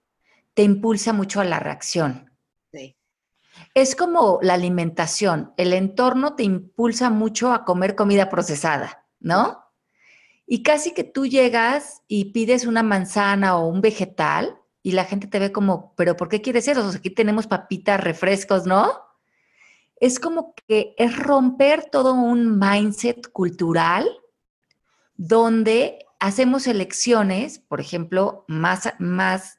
te 0.54 0.64
impulsa 0.64 1.12
mucho 1.12 1.42
a 1.42 1.46
la 1.46 1.60
reacción. 1.60 2.32
Sí. 2.72 2.96
Es 3.74 3.96
como 3.96 4.40
la 4.42 4.56
alimentación, 4.56 5.54
el 5.58 5.74
entorno 5.74 6.36
te 6.36 6.44
impulsa 6.44 7.10
mucho 7.10 7.52
a 7.52 7.66
comer 7.66 7.96
comida 7.96 8.30
procesada, 8.30 9.06
¿no? 9.20 9.64
Y 10.46 10.64
casi 10.64 10.94
que 10.94 11.04
tú 11.04 11.28
llegas 11.28 12.02
y 12.08 12.32
pides 12.32 12.66
una 12.66 12.84
manzana 12.84 13.58
o 13.58 13.68
un 13.68 13.82
vegetal 13.82 14.58
y 14.82 14.94
la 14.94 15.06
gente 15.06 15.28
te 15.28 15.40
ve 15.40 15.52
como, 15.52 15.94
pero 15.96 16.16
¿por 16.16 16.30
qué 16.30 16.42
quieres 16.42 16.68
eso? 16.68 16.90
Aquí 16.90 17.12
tenemos 17.12 17.48
papitas, 17.48 18.02
refrescos, 18.04 18.66
¿no? 18.66 18.92
Es 19.98 20.20
como 20.20 20.56
que 20.68 20.96
es 20.98 21.16
romper 21.18 21.86
todo 21.92 22.14
un 22.14 22.58
mindset 22.58 23.32
cultural 23.32 24.10
donde 25.16 26.00
hacemos 26.20 26.66
elecciones, 26.66 27.60
por 27.60 27.82
ejemplo, 27.82 28.46
más, 28.48 28.94
más 29.00 29.59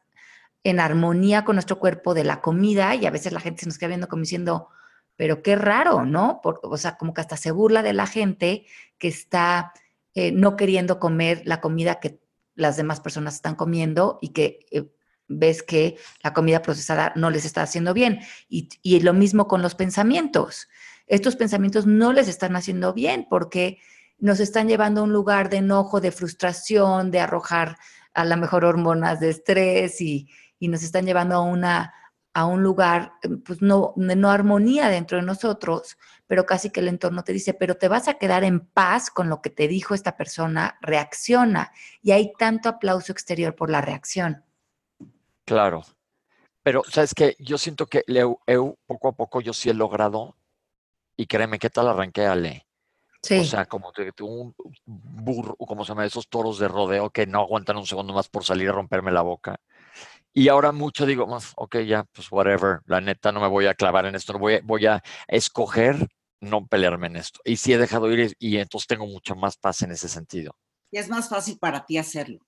en 0.64 0.80
armonía 0.80 1.44
con 1.44 1.56
nuestro 1.56 1.78
cuerpo 1.78 2.14
de 2.14 2.24
la 2.24 2.40
comida 2.40 2.94
y 2.94 3.06
a 3.06 3.10
veces 3.10 3.32
la 3.32 3.40
gente 3.40 3.60
se 3.62 3.66
nos 3.66 3.78
queda 3.78 3.88
viendo 3.88 4.08
como 4.08 4.22
diciendo, 4.22 4.68
pero 5.16 5.42
qué 5.42 5.56
raro, 5.56 6.04
¿no? 6.04 6.40
o 6.44 6.76
sea, 6.76 6.96
como 6.96 7.14
que 7.14 7.20
hasta 7.20 7.36
se 7.36 7.50
burla 7.50 7.82
de 7.82 7.92
la 7.92 8.06
gente 8.06 8.66
que 8.98 9.08
está 9.08 9.72
eh, 10.14 10.32
no 10.32 10.56
queriendo 10.56 10.98
comer 10.98 11.42
la 11.44 11.60
comida 11.60 12.00
que 12.00 12.20
las 12.54 12.76
demás 12.76 13.00
personas 13.00 13.34
están 13.34 13.54
comiendo 13.54 14.18
y 14.20 14.30
que 14.30 14.66
eh, 14.70 14.90
ves 15.28 15.62
que 15.62 15.96
la 16.22 16.32
comida 16.32 16.62
procesada 16.62 17.12
no 17.16 17.30
les 17.30 17.44
está 17.44 17.62
haciendo 17.62 17.94
bien. 17.94 18.20
Y, 18.48 18.68
y 18.82 19.00
lo 19.00 19.14
mismo 19.14 19.46
con 19.46 19.62
los 19.62 19.74
pensamientos. 19.74 20.68
Estos 21.06 21.36
pensamientos 21.36 21.86
no 21.86 22.12
les 22.12 22.28
están 22.28 22.56
haciendo 22.56 22.92
bien 22.92 23.26
porque 23.30 23.78
nos 24.18 24.40
están 24.40 24.68
llevando 24.68 25.00
a 25.00 25.04
un 25.04 25.12
lugar 25.12 25.48
de 25.48 25.58
enojo, 25.58 26.00
de 26.00 26.12
frustración, 26.12 27.10
de 27.10 27.20
arrojar 27.20 27.78
a 28.12 28.24
la 28.24 28.36
mejor 28.36 28.64
hormonas 28.64 29.20
de 29.20 29.30
estrés 29.30 30.00
y, 30.00 30.28
nos 30.68 30.82
están 30.82 31.06
llevando 31.06 31.36
a, 31.36 31.42
una, 31.42 31.94
a 32.34 32.46
un 32.46 32.62
lugar 32.62 33.12
pues 33.44 33.62
no, 33.62 33.92
no 33.96 34.30
armonía 34.30 34.88
dentro 34.88 35.18
de 35.18 35.24
nosotros, 35.24 35.96
pero 36.26 36.46
casi 36.46 36.70
que 36.70 36.80
el 36.80 36.88
entorno 36.88 37.24
te 37.24 37.32
dice, 37.32 37.54
pero 37.54 37.76
te 37.76 37.88
vas 37.88 38.08
a 38.08 38.14
quedar 38.14 38.44
en 38.44 38.60
paz 38.60 39.10
con 39.10 39.28
lo 39.28 39.42
que 39.42 39.50
te 39.50 39.68
dijo 39.68 39.94
esta 39.94 40.16
persona, 40.16 40.78
reacciona. 40.80 41.72
Y 42.02 42.12
hay 42.12 42.32
tanto 42.38 42.68
aplauso 42.68 43.12
exterior 43.12 43.56
por 43.56 43.70
la 43.70 43.80
reacción. 43.80 44.44
Claro. 45.44 45.82
Pero, 46.62 46.82
¿sabes 46.88 47.14
qué? 47.14 47.36
Yo 47.38 47.58
siento 47.58 47.86
que 47.86 48.04
poco 48.86 49.08
a 49.08 49.12
poco 49.12 49.40
yo 49.40 49.52
sí 49.52 49.70
he 49.70 49.74
logrado, 49.74 50.36
y 51.16 51.26
créeme, 51.26 51.58
¿qué 51.58 51.70
tal 51.70 51.88
arranqué, 51.88 52.26
Ale? 52.26 52.66
O 53.22 53.44
sea, 53.44 53.66
como 53.66 53.92
un 54.22 54.54
burro, 54.86 55.54
como 55.56 55.84
se 55.84 55.90
llama, 55.90 56.06
esos 56.06 56.28
toros 56.28 56.58
de 56.58 56.68
rodeo 56.68 57.10
que 57.10 57.26
no 57.26 57.40
aguantan 57.40 57.76
un 57.76 57.86
segundo 57.86 58.14
más 58.14 58.28
por 58.28 58.44
salir 58.44 58.70
a 58.70 58.72
romperme 58.72 59.12
la 59.12 59.20
boca. 59.20 59.60
Y 60.32 60.48
ahora 60.48 60.72
mucho 60.72 61.06
digo, 61.06 61.26
ok, 61.56 61.78
ya, 61.78 62.04
pues 62.12 62.30
whatever, 62.30 62.80
la 62.86 63.00
neta 63.00 63.32
no 63.32 63.40
me 63.40 63.48
voy 63.48 63.66
a 63.66 63.74
clavar 63.74 64.06
en 64.06 64.14
esto, 64.14 64.38
voy, 64.38 64.60
voy 64.62 64.86
a 64.86 65.02
escoger 65.26 66.08
no 66.40 66.66
pelearme 66.66 67.08
en 67.08 67.16
esto. 67.16 67.40
Y 67.44 67.56
sí 67.56 67.72
he 67.72 67.78
dejado 67.78 68.10
ir 68.12 68.34
y, 68.38 68.56
entonces 68.58 68.86
tengo 68.86 69.06
mucho 69.06 69.34
más 69.34 69.56
paz 69.56 69.82
en 69.82 69.90
ese 69.90 70.08
sentido. 70.08 70.56
Y 70.90 70.98
es 70.98 71.08
más 71.08 71.28
fácil 71.28 71.58
para 71.58 71.84
ti 71.84 71.98
hacerlo. 71.98 72.38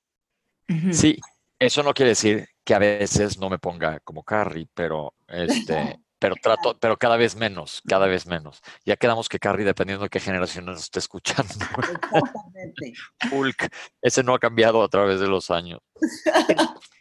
Sí, 0.93 1.19
eso 1.59 1.83
no 1.83 1.93
quiere 1.93 2.11
decir 2.11 2.49
que 2.65 2.75
a 2.75 2.79
veces 2.79 3.39
no 3.39 3.51
me 3.51 3.59
ponga 3.59 4.01
como 4.01 4.23
Carrie, 4.23 4.69
pero 4.73 5.13
este, 5.29 6.01
pero 6.19 6.37
trato, 6.37 6.79
pero 6.79 6.97
cada 6.97 7.17
vez 7.17 7.37
menos, 7.37 7.83
cada 7.87 8.07
vez 8.07 8.27
menos. 8.27 8.63
Ya 8.87 8.97
quedamos 8.97 9.29
que 9.29 9.39
Carrie, 9.39 9.67
dependiendo 9.67 10.05
de 10.05 10.09
qué 10.09 10.21
generación 10.21 10.65
nos 10.65 10.81
esté 10.81 11.01
escuchando. 11.01 11.53
Exactamente. 11.53 12.93
Hulk, 13.33 13.69
ese 14.01 14.23
no 14.23 14.35
ha 14.35 14.39
cambiado 14.39 14.83
a 14.83 14.89
través 14.89 15.21
de 15.21 15.27
los 15.27 15.51
años. 15.51 15.81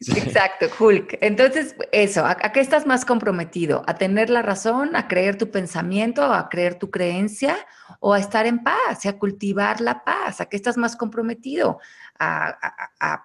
Exacto, 0.00 0.66
Hulk. 0.78 1.18
Entonces, 1.20 1.76
eso, 1.92 2.26
¿a, 2.26 2.36
qué 2.36 2.60
estás 2.60 2.86
más 2.86 3.04
comprometido? 3.04 3.82
¿A 3.86 3.94
tener 3.94 4.28
la 4.28 4.42
razón, 4.42 4.96
a 4.96 5.08
creer 5.08 5.38
tu 5.38 5.50
pensamiento, 5.50 6.22
a 6.22 6.48
creer 6.48 6.78
tu 6.78 6.90
creencia 6.90 7.56
o 8.00 8.12
a 8.12 8.18
estar 8.18 8.46
en 8.46 8.62
paz, 8.62 9.06
a 9.06 9.18
cultivar 9.18 9.80
la 9.80 10.04
paz? 10.04 10.40
¿A 10.40 10.46
qué 10.46 10.56
estás 10.56 10.76
más 10.76 10.96
comprometido? 10.96 11.78
a, 12.18 12.56
a 13.00 13.24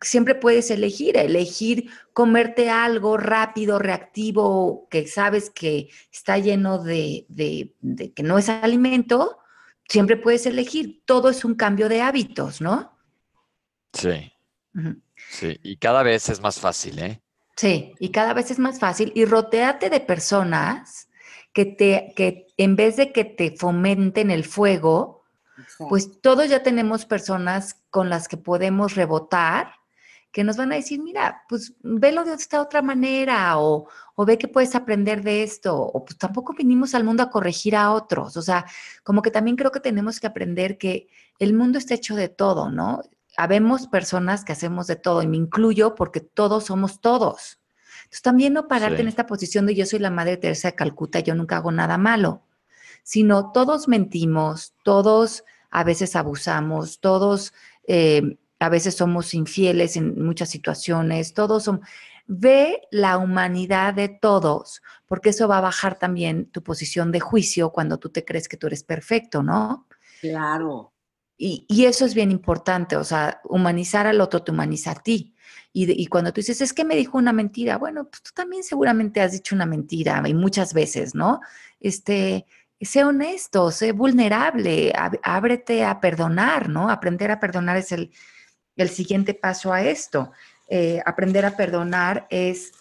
siempre 0.00 0.34
puedes 0.34 0.70
elegir, 0.70 1.16
elegir 1.16 1.90
comerte 2.12 2.70
algo 2.70 3.16
rápido, 3.16 3.78
reactivo, 3.78 4.86
que 4.90 5.06
sabes 5.06 5.50
que 5.50 5.88
está 6.12 6.38
lleno 6.38 6.82
de, 6.82 7.26
que 8.14 8.22
no 8.22 8.38
es 8.38 8.48
alimento, 8.48 9.38
siempre 9.88 10.16
puedes 10.16 10.46
elegir. 10.46 11.02
Todo 11.04 11.30
es 11.30 11.44
un 11.44 11.54
cambio 11.54 11.88
de 11.88 12.02
hábitos, 12.02 12.60
¿no? 12.60 12.98
Sí. 13.92 14.32
Sí, 15.28 15.58
y 15.62 15.76
cada 15.76 16.02
vez 16.02 16.28
es 16.28 16.40
más 16.40 16.60
fácil, 16.60 16.98
¿eh? 16.98 17.22
Sí, 17.56 17.94
y 17.98 18.10
cada 18.10 18.34
vez 18.34 18.50
es 18.50 18.58
más 18.58 18.78
fácil. 18.78 19.12
Y 19.14 19.24
roteate 19.24 19.88
de 19.90 20.00
personas 20.00 21.08
que 21.52 21.64
te, 21.64 22.12
que 22.14 22.46
en 22.58 22.76
vez 22.76 22.96
de 22.96 23.12
que 23.12 23.24
te 23.24 23.56
fomenten 23.56 24.30
el 24.30 24.44
fuego, 24.44 25.24
pues 25.88 26.20
todos 26.20 26.50
ya 26.50 26.62
tenemos 26.62 27.06
personas 27.06 27.82
con 27.88 28.10
las 28.10 28.28
que 28.28 28.36
podemos 28.36 28.94
rebotar, 28.94 29.72
que 30.32 30.44
nos 30.44 30.58
van 30.58 30.70
a 30.70 30.76
decir, 30.76 31.00
mira, 31.02 31.44
pues 31.48 31.72
velo 31.80 32.24
de 32.24 32.34
esta 32.34 32.60
otra 32.60 32.82
manera 32.82 33.58
o, 33.58 33.88
o 34.16 34.26
ve 34.26 34.36
que 34.36 34.48
puedes 34.48 34.74
aprender 34.74 35.22
de 35.22 35.42
esto, 35.42 35.74
o 35.74 36.04
pues 36.04 36.18
tampoco 36.18 36.52
vinimos 36.52 36.94
al 36.94 37.04
mundo 37.04 37.22
a 37.22 37.30
corregir 37.30 37.74
a 37.74 37.90
otros, 37.92 38.36
o 38.36 38.42
sea, 38.42 38.66
como 39.02 39.22
que 39.22 39.30
también 39.30 39.56
creo 39.56 39.72
que 39.72 39.80
tenemos 39.80 40.20
que 40.20 40.26
aprender 40.26 40.76
que 40.76 41.08
el 41.38 41.54
mundo 41.54 41.78
está 41.78 41.94
hecho 41.94 42.14
de 42.16 42.28
todo, 42.28 42.70
¿no? 42.70 43.00
Habemos 43.36 43.86
personas 43.88 44.44
que 44.44 44.52
hacemos 44.52 44.86
de 44.86 44.96
todo 44.96 45.22
y 45.22 45.26
me 45.26 45.36
incluyo 45.36 45.94
porque 45.94 46.20
todos 46.20 46.64
somos 46.64 47.00
todos. 47.00 47.58
Entonces, 47.98 48.22
también 48.22 48.52
no 48.52 48.68
pararte 48.68 49.02
en 49.02 49.08
esta 49.08 49.26
posición 49.26 49.66
de 49.66 49.74
yo 49.74 49.84
soy 49.84 49.98
la 49.98 50.10
Madre 50.10 50.36
Teresa 50.36 50.70
de 50.70 50.76
Calcuta, 50.76 51.20
yo 51.20 51.34
nunca 51.34 51.56
hago 51.56 51.72
nada 51.72 51.98
malo, 51.98 52.42
sino 53.02 53.52
todos 53.52 53.88
mentimos, 53.88 54.74
todos 54.84 55.44
a 55.70 55.84
veces 55.84 56.14
abusamos, 56.16 57.00
todos 57.00 57.52
eh, 57.88 58.38
a 58.58 58.68
veces 58.68 58.94
somos 58.94 59.34
infieles 59.34 59.96
en 59.96 60.24
muchas 60.24 60.48
situaciones, 60.50 61.34
todos 61.34 61.64
son... 61.64 61.80
Ve 62.28 62.80
la 62.90 63.18
humanidad 63.18 63.94
de 63.94 64.08
todos, 64.08 64.82
porque 65.06 65.28
eso 65.28 65.46
va 65.46 65.58
a 65.58 65.60
bajar 65.60 65.96
también 65.96 66.46
tu 66.46 66.60
posición 66.60 67.12
de 67.12 67.20
juicio 67.20 67.70
cuando 67.70 67.98
tú 67.98 68.08
te 68.08 68.24
crees 68.24 68.48
que 68.48 68.56
tú 68.56 68.66
eres 68.66 68.82
perfecto, 68.82 69.44
¿no? 69.44 69.86
Claro. 70.20 70.92
Y, 71.38 71.84
eso 71.84 72.06
es 72.06 72.14
bien 72.14 72.30
importante, 72.30 72.96
o 72.96 73.04
sea, 73.04 73.40
humanizar 73.44 74.06
al 74.06 74.20
otro 74.20 74.42
te 74.42 74.52
humaniza 74.52 74.92
a 74.92 75.02
ti. 75.02 75.34
Y, 75.72 76.06
cuando 76.06 76.32
tú 76.32 76.40
dices, 76.40 76.62
es 76.62 76.72
que 76.72 76.84
me 76.84 76.96
dijo 76.96 77.18
una 77.18 77.34
mentira, 77.34 77.76
bueno, 77.76 78.08
pues 78.08 78.22
tú 78.22 78.30
también 78.34 78.64
seguramente 78.64 79.20
has 79.20 79.32
dicho 79.32 79.54
una 79.54 79.66
mentira 79.66 80.22
y 80.26 80.32
muchas 80.32 80.72
veces, 80.72 81.14
¿no? 81.14 81.40
Este, 81.80 82.46
sé 82.80 83.04
honesto, 83.04 83.70
sé 83.70 83.92
vulnerable, 83.92 84.92
ábrete 85.22 85.84
a 85.84 86.00
perdonar, 86.00 86.70
¿no? 86.70 86.88
Aprender 86.88 87.30
a 87.30 87.40
perdonar 87.40 87.76
es 87.76 87.92
el, 87.92 88.10
siguiente 88.88 89.34
paso 89.34 89.72
a 89.72 89.82
esto. 89.82 90.32
Eh, 90.68 91.02
aprender 91.04 91.44
a 91.44 91.56
perdonar 91.56 92.26
es 92.30 92.72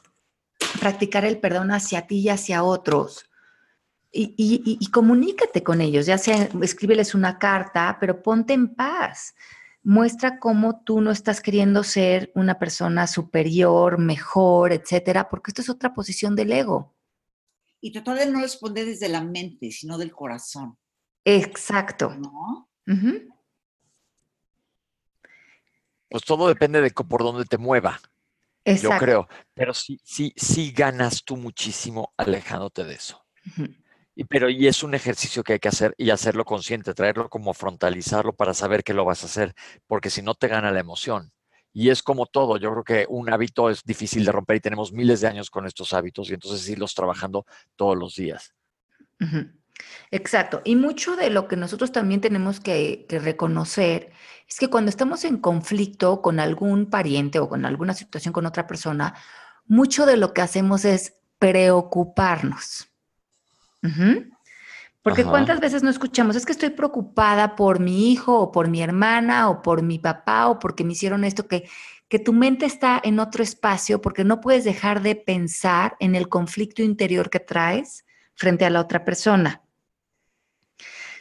practicar 0.80 1.26
el 1.26 1.40
perdón 1.40 1.72
hacia 1.72 2.08
ti 2.08 2.20
y 2.20 2.30
hacia 2.30 2.64
otros 2.64 3.30
y, 4.18 4.90
comunícate 4.92 5.62
con 5.62 5.82
ellos, 5.82 6.06
ya 6.06 6.18
sea 6.18 6.50
escríbeles 6.62 7.14
una 7.14 7.38
carta, 7.38 7.98
pero 8.00 8.22
ponte 8.22 8.54
en 8.54 8.74
paz. 8.74 9.36
Muestra 9.84 10.40
cómo 10.40 10.82
tú 10.84 11.02
no 11.02 11.12
estás 11.12 11.42
queriendo 11.42 11.84
ser 11.84 12.32
una 12.34 12.58
persona 12.58 13.06
superior, 13.08 14.00
mejor, 14.00 14.72
etcétera, 14.72 15.30
porque 15.30 15.52
esto 15.52 15.62
es 15.62 15.70
otra 15.70 15.94
posición 15.94 16.36
del 16.36 16.54
ego. 16.54 16.96
Y 17.82 17.92
tratar 17.92 18.18
de 18.18 18.26
no 18.28 18.40
responder 18.40 18.86
desde 18.86 19.10
la 19.10 19.22
mente, 19.22 19.70
sino 19.70 19.98
del 19.98 20.12
corazón. 20.12 20.78
Exacto. 21.24 22.16
Pues 26.10 26.24
todo 26.24 26.48
depende 26.48 26.82
de 26.82 26.92
por 26.92 27.22
dónde 27.22 27.46
te 27.46 27.58
mueva. 27.58 28.00
Exacto. 28.64 28.96
Yo 28.96 29.00
creo. 29.00 29.28
Pero 29.54 29.74
sí, 29.74 30.00
sí, 30.04 30.34
sí 30.36 30.72
ganas 30.72 31.24
tú 31.24 31.38
muchísimo 31.38 32.14
alejándote 32.18 32.86
de 32.86 32.96
eso. 32.96 33.24
Y, 34.16 34.24
pero 34.24 34.50
y 34.50 34.68
es 34.68 34.82
un 34.82 34.96
ejercicio 34.96 35.44
que 35.44 35.54
hay 35.54 35.60
que 35.60 35.68
hacer 35.68 35.94
y 35.98 36.10
hacerlo 36.10 36.46
consciente, 36.46 36.94
traerlo 36.94 37.30
como 37.30 37.54
frontalizarlo 37.54 38.34
para 38.34 38.54
saber 38.54 38.84
que 38.84 38.94
lo 38.94 39.06
vas 39.06 39.24
a 39.24 39.26
hacer, 39.26 39.54
porque 39.88 40.10
si 40.10 40.22
no 40.22 40.36
te 40.36 40.48
gana 40.48 40.72
la 40.72 40.80
emoción. 40.80 41.32
Y 41.74 41.90
es 41.90 42.02
como 42.02 42.26
todo, 42.26 42.56
yo 42.56 42.72
creo 42.72 42.84
que 42.86 43.06
un 43.10 43.30
hábito 43.30 43.70
es 43.70 43.84
difícil 43.84 44.24
de 44.24 44.32
romper 44.32 44.56
y 44.56 44.62
tenemos 44.62 44.94
miles 44.94 45.20
de 45.20 45.28
años 45.28 45.50
con 45.50 45.66
estos 45.66 45.92
hábitos 45.92 46.30
y 46.30 46.34
entonces 46.34 46.70
irlos 46.70 46.96
trabajando 46.96 47.46
todos 47.76 47.98
los 47.98 48.16
días. 48.16 48.56
Exacto. 50.10 50.62
Y 50.64 50.78
mucho 50.78 51.18
de 51.18 51.30
lo 51.30 51.50
que 51.50 51.58
nosotros 51.58 51.92
también 51.92 52.22
tenemos 52.22 52.62
que, 52.62 53.06
que, 53.10 53.20
reconocer 53.20 54.14
es 54.48 54.58
que 54.58 54.70
cuando 54.70 54.90
estamos 54.90 55.26
en 55.26 55.38
conflicto 55.38 56.22
con 56.22 56.40
algún 56.40 56.90
pariente 56.90 57.40
o 57.40 57.50
con 57.50 57.66
alguna 57.66 57.94
situación 57.94 58.32
con 58.32 58.46
otra 58.46 58.68
persona, 58.68 59.14
mucho 59.66 60.06
de 60.06 60.16
lo 60.16 60.34
que 60.34 60.42
hacemos 60.42 60.86
es 60.86 61.16
preocuparnos. 61.40 62.88
Porque 65.06 65.24
cuántas 65.24 65.60
veces 65.60 65.84
no 65.84 65.92
escuchamos, 65.92 66.36
es 66.36 66.48
que 66.48 66.52
estoy 66.52 66.72
preocupada 66.72 67.56
por 67.56 67.80
mi 67.80 68.12
hijo 68.12 68.40
o 68.40 68.52
por 68.52 68.70
mi 68.70 68.82
hermana 68.82 69.50
o 69.50 69.62
por 69.62 69.84
mi 69.84 70.00
papá 70.00 70.48
o 70.48 70.58
porque 70.58 70.84
me 70.84 70.94
hicieron 70.94 71.24
esto, 71.24 71.48
que, 71.48 71.70
que 72.08 72.18
tu 72.18 72.34
mente 72.34 72.66
está 72.66 73.00
en 73.04 73.20
otro 73.20 73.44
espacio 73.44 74.02
porque 74.02 74.24
no 74.24 74.42
puedes 74.42 74.64
dejar 74.64 75.04
de 75.04 75.16
pensar 75.16 75.96
en 76.00 76.16
el 76.16 76.28
conflicto 76.28 76.82
interior 76.82 77.30
que 77.30 77.40
traes 77.40 78.04
frente 78.34 78.66
a 78.66 78.72
la 78.72 78.82
otra 78.82 79.06
persona. 79.06 79.62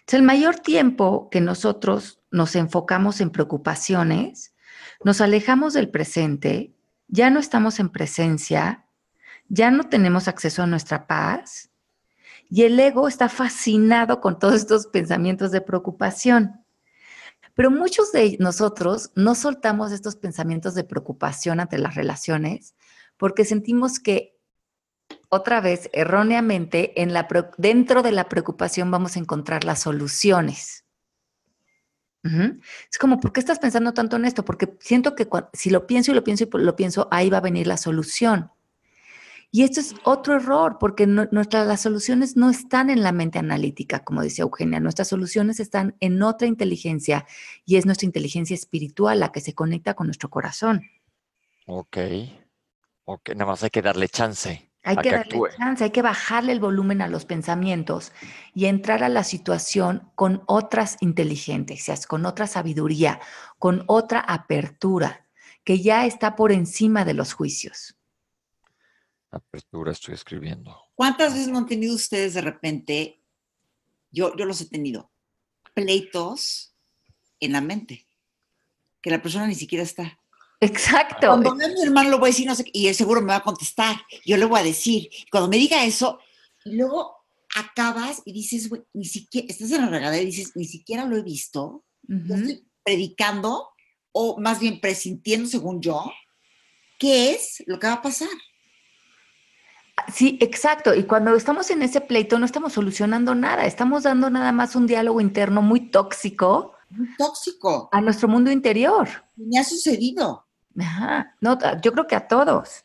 Entonces, 0.05 0.21
el 0.21 0.23
mayor 0.23 0.61
tiempo 0.61 1.29
que 1.31 1.43
nosotros 1.43 2.23
nos 2.31 2.57
enfocamos 2.57 3.21
en 3.21 3.29
preocupaciones, 3.29 4.55
nos 5.05 5.21
alejamos 5.21 5.75
del 5.75 5.91
presente, 5.91 6.73
ya 7.09 7.29
no 7.29 7.39
estamos 7.39 7.79
en 7.81 7.91
presencia, 7.91 8.87
ya 9.49 9.71
no 9.71 9.85
tenemos 9.85 10.27
acceso 10.27 10.63
a 10.63 10.67
nuestra 10.67 11.07
paz 11.07 11.71
y 12.51 12.63
el 12.63 12.79
ego 12.79 13.09
está 13.09 13.29
fascinado 13.29 14.21
con 14.21 14.39
todos 14.39 14.55
estos 14.55 14.87
pensamientos 14.87 15.51
de 15.51 15.61
preocupación. 15.61 16.65
Pero 17.55 17.71
muchos 17.71 18.13
de 18.13 18.37
nosotros 18.41 19.13
no 19.15 19.35
soltamos 19.35 19.93
estos 19.93 20.17
pensamientos 20.17 20.75
de 20.75 20.85
preocupación 20.85 21.61
ante 21.61 21.79
las 21.79 21.95
relaciones 21.95 22.75
porque 23.17 23.45
sentimos 23.45 24.01
que 24.01 24.35
otra 25.29 25.61
vez, 25.61 25.91
erróneamente, 25.93 26.95
dentro 27.59 28.03
de 28.03 28.13
la 28.13 28.29
preocupación 28.29 28.91
vamos 28.91 29.17
a 29.17 29.21
encontrar 29.21 29.65
las 29.65 29.81
soluciones. 29.81 30.85
Es 32.23 32.99
como, 32.99 33.21
¿por 33.21 33.33
qué 33.33 33.41
estás 33.41 33.59
pensando 33.59 33.93
tanto 33.93 34.17
en 34.17 34.25
esto? 34.25 34.45
Porque 34.45 34.77
siento 34.81 35.15
que 35.15 35.29
si 35.53 35.69
lo 35.71 35.87
pienso 35.87 36.11
y 36.11 36.15
lo 36.15 36.25
pienso 36.25 36.45
y 36.45 36.49
lo 36.59 36.75
pienso, 36.75 37.07
ahí 37.11 37.29
va 37.29 37.39
a 37.39 37.43
venir 37.43 37.67
la 37.67 37.77
solución. 37.77 38.51
Y 39.55 39.63
esto 39.63 39.79
es 39.79 39.95
otro 40.03 40.35
error, 40.35 40.79
porque 40.81 41.07
nuestras, 41.07 41.65
las 41.69 41.81
soluciones 41.81 42.37
no 42.37 42.51
están 42.51 42.91
en 42.91 43.05
la 43.05 43.13
mente 43.13 43.39
analítica, 43.39 44.03
como 44.03 44.21
decía 44.21 44.43
Eugenia, 44.43 44.81
nuestras 44.81 45.07
soluciones 45.07 45.61
están 45.61 45.95
en 46.01 46.21
otra 46.25 46.49
inteligencia 46.49 47.25
y 47.65 47.77
es 47.77 47.87
nuestra 47.87 48.07
inteligencia 48.07 48.53
espiritual 48.53 49.21
la 49.21 49.31
que 49.31 49.41
se 49.41 49.55
conecta 49.55 49.95
con 49.95 50.09
nuestro 50.09 50.29
corazón. 50.29 50.83
Ok, 51.67 51.99
ok, 53.05 53.29
nada 53.37 53.47
más 53.47 53.63
hay 53.63 53.71
que 53.71 53.81
darle 53.81 54.09
chance. 54.09 54.73
Hay 54.83 54.97
que, 54.97 55.13
darle 55.13 55.39
chance, 55.57 55.85
hay 55.85 55.91
que 55.91 56.03
bajarle 56.03 56.51
el 56.51 56.59
volumen 56.59 57.01
a 57.01 57.07
los 57.07 57.25
pensamientos 57.25 58.11
y 58.55 58.65
entrar 58.65 59.05
a 59.05 59.09
la 59.09 59.23
situación 59.23 60.11
con 60.17 60.43
otras 60.47 60.97
inteligencias, 60.99 62.09
con 62.09 62.27
otra 62.27 62.49
sabiduría, 62.49 63.21
con 63.61 63.85
otra 63.87 64.19
apertura, 64.19 65.29
que 65.63 65.81
ya 65.81 66.07
está 66.07 66.35
por 66.35 66.51
encima 66.51 67.05
de 67.05 67.15
los 67.15 67.35
juicios. 67.35 67.97
Apertura, 69.35 69.93
estoy 69.93 70.15
escribiendo. 70.15 70.77
¿Cuántas 70.95 71.35
veces 71.35 71.49
no 71.49 71.59
han 71.59 71.67
tenido 71.67 71.95
ustedes 71.95 72.35
de 72.35 72.41
repente, 72.41 73.21
yo, 74.11 74.35
yo 74.37 74.45
los 74.45 74.61
he 74.61 74.67
tenido, 74.67 75.11
pleitos 75.75 76.75
en 77.41 77.53
la 77.53 77.61
mente, 77.61 78.07
que 79.03 79.11
la 79.11 79.21
persona 79.21 79.47
ni 79.47 79.55
siquiera 79.55 79.83
está? 79.83 80.19
Exacto. 80.61 81.27
Cuando 81.27 81.57
vea 81.57 81.67
a 81.67 81.71
mi 81.71 81.83
hermano 81.83 82.11
lo 82.11 82.19
voy 82.19 82.29
a 82.29 82.33
decir, 82.33 82.47
no 82.47 82.55
sé, 82.55 82.65
y 82.73 82.87
él 82.87 82.95
seguro 82.95 83.21
me 83.21 83.29
va 83.29 83.37
a 83.37 83.43
contestar, 83.43 83.97
yo 84.25 84.37
le 84.37 84.45
voy 84.45 84.61
a 84.61 84.65
decir, 84.65 85.11
cuando 85.31 85.49
me 85.49 85.57
diga 85.57 85.85
eso, 85.85 86.21
y 86.65 86.77
luego 86.77 87.17
acabas 87.57 88.23
y 88.25 88.33
dices, 88.33 88.69
güey, 88.69 88.83
ni 88.93 89.05
siquiera, 89.05 89.49
estás 89.49 89.71
en 89.73 89.83
la 89.83 89.89
regadera 89.89 90.23
y 90.23 90.27
dices, 90.27 90.53
ni 90.55 90.65
siquiera 90.65 91.05
lo 91.05 91.17
he 91.17 91.23
visto, 91.23 91.85
estoy 92.09 92.65
predicando, 92.83 93.71
o 94.13 94.41
más 94.41 94.61
bien 94.61 94.81
presintiendo, 94.81 95.49
según 95.49 95.81
yo, 95.81 96.05
qué 96.99 97.33
es 97.33 97.63
lo 97.67 97.79
que 97.79 97.87
va 97.87 97.95
a 97.95 98.03
pasar. 98.03 98.29
Sí, 100.13 100.39
exacto. 100.41 100.95
Y 100.95 101.05
cuando 101.05 101.35
estamos 101.35 101.71
en 101.71 101.83
ese 101.83 102.01
pleito 102.01 102.39
no 102.39 102.47
estamos 102.47 102.73
solucionando 102.73 103.35
nada, 103.35 103.65
estamos 103.65 104.03
dando 104.03 104.29
nada 104.31 104.53
más 104.53 104.77
un 104.77 104.87
diálogo 104.87 105.21
interno 105.21 105.63
muy 105.63 105.91
tóxico. 105.91 106.75
Muy 106.91 107.09
tóxico. 107.17 107.89
A 107.93 108.01
nuestro 108.01 108.29
mundo 108.29 108.51
interior. 108.51 109.09
Me 109.37 109.59
ha 109.59 109.65
sucedido. 109.65 110.47
Ajá. 110.79 111.35
No, 111.41 111.59
yo 111.81 111.93
creo 111.93 112.07
que 112.07 112.17
a 112.17 112.27
todos. 112.27 112.85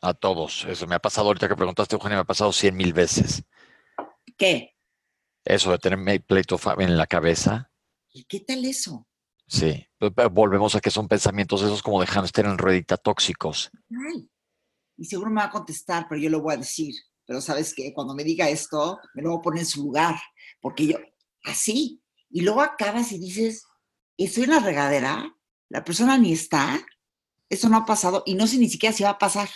A 0.00 0.14
todos. 0.14 0.66
Eso 0.68 0.86
me 0.86 0.94
ha 0.94 1.00
pasado 1.00 1.28
ahorita 1.28 1.48
que 1.48 1.56
preguntaste, 1.56 1.96
Eugenia, 1.96 2.18
me 2.18 2.22
ha 2.22 2.26
pasado 2.26 2.52
cien 2.52 2.76
mil 2.76 2.92
veces. 2.92 3.42
¿Qué? 4.36 4.76
Eso 5.44 5.70
de 5.70 5.78
tenerme 5.78 6.20
pleito 6.20 6.58
en 6.78 6.96
la 6.96 7.06
cabeza. 7.06 7.70
¿Y 8.12 8.24
qué 8.24 8.40
tal 8.40 8.64
eso? 8.64 9.06
Sí, 9.46 9.86
pues, 9.98 10.12
volvemos 10.30 10.74
a 10.74 10.80
que 10.80 10.90
son 10.90 11.08
pensamientos 11.08 11.62
esos 11.62 11.82
como 11.82 12.00
de 12.00 12.06
hámster 12.06 12.46
en 12.46 12.56
ruedita 12.56 12.96
tóxicos. 12.96 13.70
Ay 13.90 14.30
y 14.96 15.04
seguro 15.06 15.30
me 15.30 15.40
va 15.40 15.48
a 15.48 15.50
contestar, 15.50 16.06
pero 16.08 16.20
yo 16.20 16.30
lo 16.30 16.40
voy 16.40 16.54
a 16.54 16.58
decir. 16.58 16.94
Pero 17.26 17.40
sabes 17.40 17.74
que 17.74 17.92
cuando 17.94 18.14
me 18.14 18.24
diga 18.24 18.48
esto, 18.48 18.98
me 19.14 19.22
lo 19.22 19.30
voy 19.30 19.38
a 19.38 19.42
poner 19.42 19.60
en 19.60 19.66
su 19.66 19.82
lugar, 19.82 20.16
porque 20.60 20.86
yo, 20.86 20.98
así, 21.44 22.02
y 22.30 22.42
luego 22.42 22.60
acabas 22.60 23.12
y 23.12 23.18
dices, 23.18 23.64
estoy 24.18 24.44
en 24.44 24.50
la 24.50 24.60
regadera, 24.60 25.34
la 25.70 25.84
persona 25.84 26.18
ni 26.18 26.32
está, 26.32 26.84
eso 27.48 27.68
no 27.68 27.78
ha 27.78 27.86
pasado 27.86 28.22
y 28.26 28.34
no 28.34 28.46
sé 28.46 28.58
ni 28.58 28.68
siquiera 28.68 28.94
si 28.94 29.04
va 29.04 29.10
a 29.10 29.18
pasar. 29.18 29.48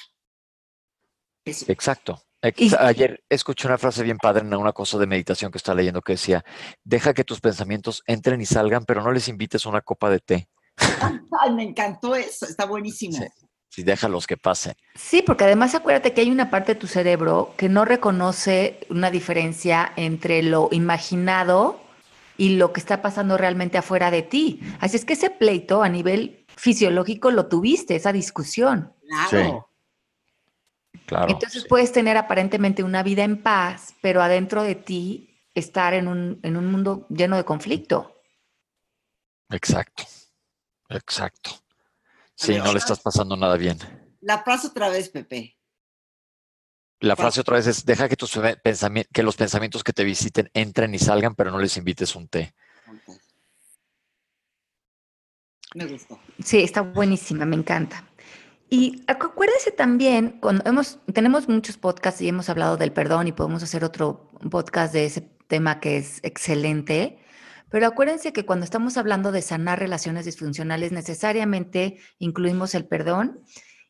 Exacto. 1.45 2.23
Ayer 2.79 3.25
escuché 3.29 3.67
una 3.67 3.79
frase 3.79 4.05
bien 4.05 4.19
padre 4.19 4.47
en 4.47 4.55
una 4.55 4.73
cosa 4.73 4.97
de 4.99 5.07
meditación 5.07 5.51
que 5.51 5.59
estaba 5.59 5.77
leyendo 5.77 6.03
que 6.03 6.13
decía, 6.13 6.45
deja 6.85 7.13
que 7.13 7.25
tus 7.25 7.41
pensamientos 7.41 8.03
entren 8.07 8.41
y 8.41 8.47
salgan, 8.47 8.85
pero 8.85 9.03
no 9.03 9.11
les 9.11 9.29
invites 9.29 9.67
una 9.67 9.81
copa 9.81 10.09
de 10.09 10.21
té. 10.21 10.49
Ay, 11.41 11.53
me 11.53 11.65
encantó 11.65 12.15
eso, 12.15 12.47
está 12.47 12.65
buenísimo. 12.65 13.19
Si 13.69 13.83
déjalos 13.83 14.27
que 14.27 14.37
pasen. 14.37 14.75
Sí, 14.95 15.23
porque 15.23 15.45
además 15.45 15.75
acuérdate 15.75 16.15
que 16.15 16.23
hay 16.23 16.31
una 16.31 16.51
parte 16.51 16.75
de 16.75 16.81
tu 16.81 16.87
cerebro 16.87 17.55
que 17.57 17.69
no 17.69 17.85
reconoce 17.85 18.81
una 18.89 19.11
diferencia 19.11 19.93
entre 19.97 20.43
lo 20.43 20.69
imaginado 20.73 21.81
y 22.37 22.57
lo 22.57 22.73
que 22.73 22.81
está 22.81 23.03
pasando 23.03 23.37
realmente 23.37 23.77
afuera 23.77 24.11
de 24.11 24.23
ti. 24.23 24.61
Así 24.81 24.97
es 24.97 25.05
que 25.05 25.13
ese 25.13 25.31
pleito 25.31 25.83
a 25.83 25.89
nivel 25.89 26.47
fisiológico 26.57 27.31
lo 27.31 27.47
tuviste, 27.47 27.97
esa 27.97 28.13
discusión. 28.13 28.95
Claro. 29.31 29.69
Claro. 31.07 31.31
Entonces 31.31 31.67
puedes 31.67 31.93
tener 31.93 32.17
aparentemente 32.17 32.83
una 32.83 33.03
vida 33.03 33.25
en 33.25 33.43
paz, 33.43 33.95
pero 34.03 34.23
adentro 34.23 34.63
de 34.63 34.75
ti 34.75 35.43
estar 35.55 35.95
en 35.95 36.07
un, 36.09 36.39
en 36.43 36.57
un 36.57 36.71
mundo 36.71 37.07
lleno 37.09 37.37
de 37.37 37.45
conflicto. 37.45 38.15
Exacto, 39.51 40.05
exacto. 40.91 41.51
Sí, 42.39 42.57
no 42.57 42.73
le 42.73 42.79
estás 42.79 43.01
pasando 43.01 43.37
nada 43.37 43.57
bien. 43.57 43.79
La 44.21 44.45
frase 44.45 44.69
otra 44.69 44.89
vez, 44.89 45.09
Pepe. 45.09 45.59
La 47.01 47.17
frase 47.17 47.41
otra 47.41 47.57
vez 47.57 47.67
es, 47.67 47.85
deja 47.85 48.09
que, 48.09 48.17
tus 48.17 48.39
que 49.13 49.23
los 49.25 49.37
pensamientos 49.37 49.83
que 49.83 49.93
te 49.93 50.05
visiten 50.05 50.49
entren 50.55 50.95
y 50.95 51.01
salgan, 51.01 51.35
pero 51.35 51.51
no 51.51 51.59
les 51.59 51.77
invites 51.77 52.15
un 52.15 52.29
té. 52.29 52.55
Me 55.75 55.87
gustó. 55.87 56.21
Sí, 56.43 56.59
está 56.59 56.83
buenísima, 56.83 57.45
me 57.45 57.57
encanta. 57.57 58.05
Y 58.71 59.03
acuérdense 59.09 59.73
también, 59.73 60.39
cuando 60.41 60.63
hemos, 60.65 61.01
tenemos 61.13 61.49
muchos 61.49 61.77
podcasts 61.77 62.21
y 62.21 62.29
hemos 62.29 62.49
hablado 62.49 62.77
del 62.77 62.93
perdón 62.93 63.27
y 63.27 63.33
podemos 63.33 63.65
hacer 63.65 63.83
otro 63.83 64.31
podcast 64.49 64.93
de 64.93 65.07
ese 65.07 65.23
tema 65.49 65.81
que 65.81 65.97
es 65.97 66.21
excelente, 66.23 67.19
pero 67.71 67.87
acuérdense 67.87 68.33
que 68.33 68.47
cuando 68.47 68.65
estamos 68.65 68.97
hablando 68.97 69.33
de 69.33 69.43
sanar 69.43 69.79
relaciones 69.79 70.25
disfuncionales, 70.25 70.93
necesariamente 70.93 71.99
incluimos 72.19 72.75
el 72.75 72.87
perdón. 72.87 73.43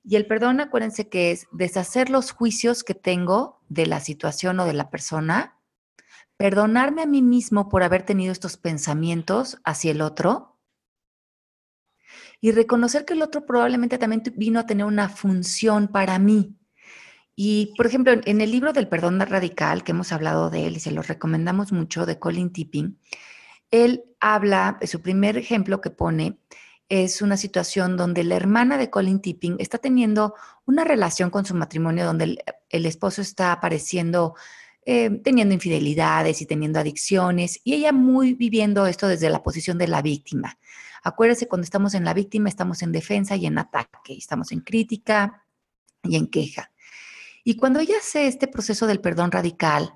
Y 0.05 0.17
el 0.17 0.27
perdón, 0.27 0.61
acuérdense 0.61 1.09
que 1.09 1.31
es 1.31 1.47
deshacer 1.53 2.11
los 2.11 2.33
juicios 2.33 2.83
que 2.83 2.95
tengo 2.95 3.61
de 3.69 3.87
la 3.87 4.01
situación 4.01 4.59
o 4.61 4.65
de 4.65 4.73
la 4.73 4.91
persona, 4.91 5.59
perdonarme 6.37 7.03
a 7.03 7.07
mí 7.07 7.21
mismo 7.21 7.69
por 7.69 7.83
haber 7.83 8.05
tenido 8.05 8.33
estos 8.33 8.57
pensamientos 8.57 9.59
hacia 9.65 9.91
el 9.91 10.01
otro 10.01 10.59
y 12.41 12.53
reconocer 12.53 13.05
que 13.05 13.15
el 13.15 13.23
otro 13.23 13.45
probablemente 13.45 13.99
también 13.99 14.23
vino 14.37 14.61
a 14.61 14.67
tener 14.67 14.87
una 14.87 15.09
función 15.09 15.89
para 15.89 16.19
mí. 16.19 16.57
Y, 17.35 17.75
por 17.77 17.87
ejemplo, 17.87 18.13
en 18.25 18.41
el 18.41 18.51
libro 18.51 18.73
del 18.73 18.89
perdón 18.89 19.21
radical, 19.21 19.85
que 19.85 19.93
hemos 19.93 20.13
hablado 20.13 20.51
de 20.51 20.67
él 20.67 20.77
y 20.77 20.81
se 20.81 20.91
lo 20.91 21.03
recomendamos 21.03 21.73
mucho, 21.73 22.07
de 22.07 22.19
Colin 22.19 22.53
Tipping, 22.53 22.99
él 23.71 24.05
habla, 24.21 24.79
su 24.87 25.01
primer 25.01 25.37
ejemplo 25.37 25.81
que 25.81 25.91
pone 25.91 26.39
es 26.89 27.21
una 27.21 27.37
situación 27.37 27.97
donde 27.97 28.25
la 28.25 28.37
hermana 28.37 28.79
de 28.79 28.89
Colin 28.89 29.21
Tipping 29.21 29.57
está 29.59 29.79
teniendo 29.79 30.35
una 30.65 30.85
relación 30.85 31.31
con 31.31 31.45
su 31.45 31.55
matrimonio 31.55 32.07
donde 32.07 32.39
el, 32.71 32.87
esposo 32.87 33.21
está 33.21 33.53
apareciendo, 33.53 34.35
eh, 34.87 35.11
teniendo 35.23 35.53
infidelidades 35.53 36.41
y 36.41 36.47
teniendo 36.47 36.79
adicciones, 36.79 37.61
y 37.63 37.75
ella 37.75 37.93
muy 37.93 38.33
viviendo 38.33 38.87
esto 38.87 39.07
desde 39.07 39.29
la 39.29 39.43
posición 39.43 39.77
de 39.77 39.89
la 39.89 40.01
víctima. 40.01 40.59
Acuérdese, 41.03 41.47
cuando 41.47 41.65
estamos 41.65 41.95
en 41.95 42.05
la 42.05 42.15
víctima, 42.15 42.49
estamos 42.49 42.83
en 42.83 42.93
defensa 42.93 43.37
y 43.37 43.47
en 43.47 43.59
ataque, 43.59 44.15
estamos 44.15 44.51
en 44.53 44.61
crítica 44.61 45.45
y 46.03 46.17
en 46.17 46.27
queja. 46.27 46.73
Y 47.45 47.57
cuando 47.57 47.81
ella 47.81 47.97
hace 47.99 48.27
este 48.27 48.49
proceso 48.49 48.87
del 48.87 49.01
perdón 49.01 49.31
radical, 49.31 49.93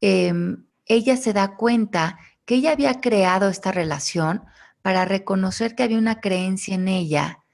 em, 0.00 0.66
ella 0.86 1.16
se 1.16 1.32
da 1.32 1.56
cuenta 1.56 2.18
que 2.44 2.56
ella 2.56 2.72
había 2.72 3.00
creado 3.00 3.48
esta 3.48 3.72
relación 3.72 4.44
para 4.82 5.04
reconocer 5.04 5.74
que 5.74 5.82
había 5.82 5.98
una 5.98 6.20
creencia 6.20 6.74
en 6.74 6.88
ella 6.88 7.44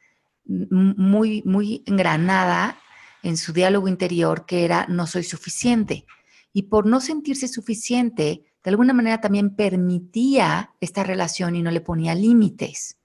muy, 0.45 1.43
muy 1.45 1.85
engranada 1.87 2.79
en 3.23 3.37
su 3.37 3.53
diálogo 3.53 3.87
interior 3.89 4.47
que 4.47 4.65
era 4.65 4.87
no 4.89 5.07
soy 5.07 5.23
suficiente. 5.23 6.07
Y 6.53 6.63
por 6.63 6.87
no 6.87 7.01
sentirse 7.01 7.47
suficiente, 7.47 8.45
de 8.65 8.71
alguna 8.71 8.93
manera 8.93 9.21
también 9.21 9.55
permitía 9.55 10.75
esta 10.81 11.05
relación 11.05 11.55
y 11.55 11.63
no 11.63 11.71
le 11.71 11.81
ponía 11.81 12.15
límites. 12.15 12.99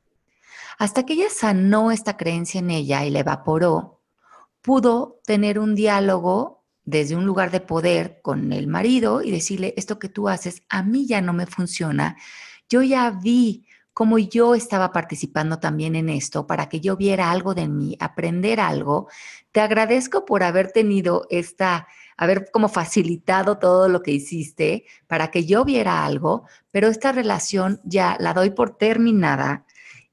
Hasta 0.78 1.06
que 1.06 1.14
ella 1.14 1.30
sanó 1.30 1.92
esta 1.92 2.18
creencia 2.18 2.60
en 2.60 2.72
ella 2.72 3.06
y 3.06 3.12
la 3.12 3.20
evaporó, 3.20 4.02
pudo 4.62 5.22
tener 5.26 5.60
un 5.60 5.76
diálogo 5.76 6.65
desde 6.86 7.16
un 7.16 7.26
lugar 7.26 7.52
de 7.52 7.60
poder 7.60 8.20
con 8.22 8.54
el 8.54 8.68
marido 8.68 9.22
y 9.22 9.32
decirle, 9.32 9.74
esto 9.76 10.00
que 10.00 10.10
tú 10.10 10.30
haces 10.30 10.62
a 10.70 10.84
mí 10.84 11.08
ya 11.08 11.22
no 11.22 11.34
me 11.34 11.48
funciona. 11.48 12.16
Yo 12.70 12.84
ya 12.84 13.10
vi 13.12 13.66
cómo 13.94 14.18
yo 14.20 14.56
estaba 14.56 14.92
participando 14.92 15.60
también 15.60 15.96
en 15.96 16.10
esto 16.10 16.46
para 16.46 16.70
que 16.70 16.82
yo 16.82 16.98
viera 16.98 17.32
algo 17.32 17.56
de 17.56 17.68
mí, 17.68 17.98
aprender 18.00 18.60
algo. 18.60 19.08
Te 19.52 19.62
agradezco 19.62 20.26
por 20.26 20.44
haber 20.44 20.72
tenido 20.72 21.26
esta, 21.30 21.88
haber 22.18 22.52
como 22.52 22.68
facilitado 22.70 23.58
todo 23.58 23.88
lo 23.88 24.04
que 24.04 24.12
hiciste 24.12 24.86
para 25.08 25.32
que 25.32 25.46
yo 25.46 25.66
viera 25.66 26.06
algo, 26.06 26.46
pero 26.72 26.88
esta 26.88 27.12
relación 27.12 27.80
ya 27.84 28.18
la 28.20 28.34
doy 28.34 28.52
por 28.52 28.78
terminada 28.78 29.65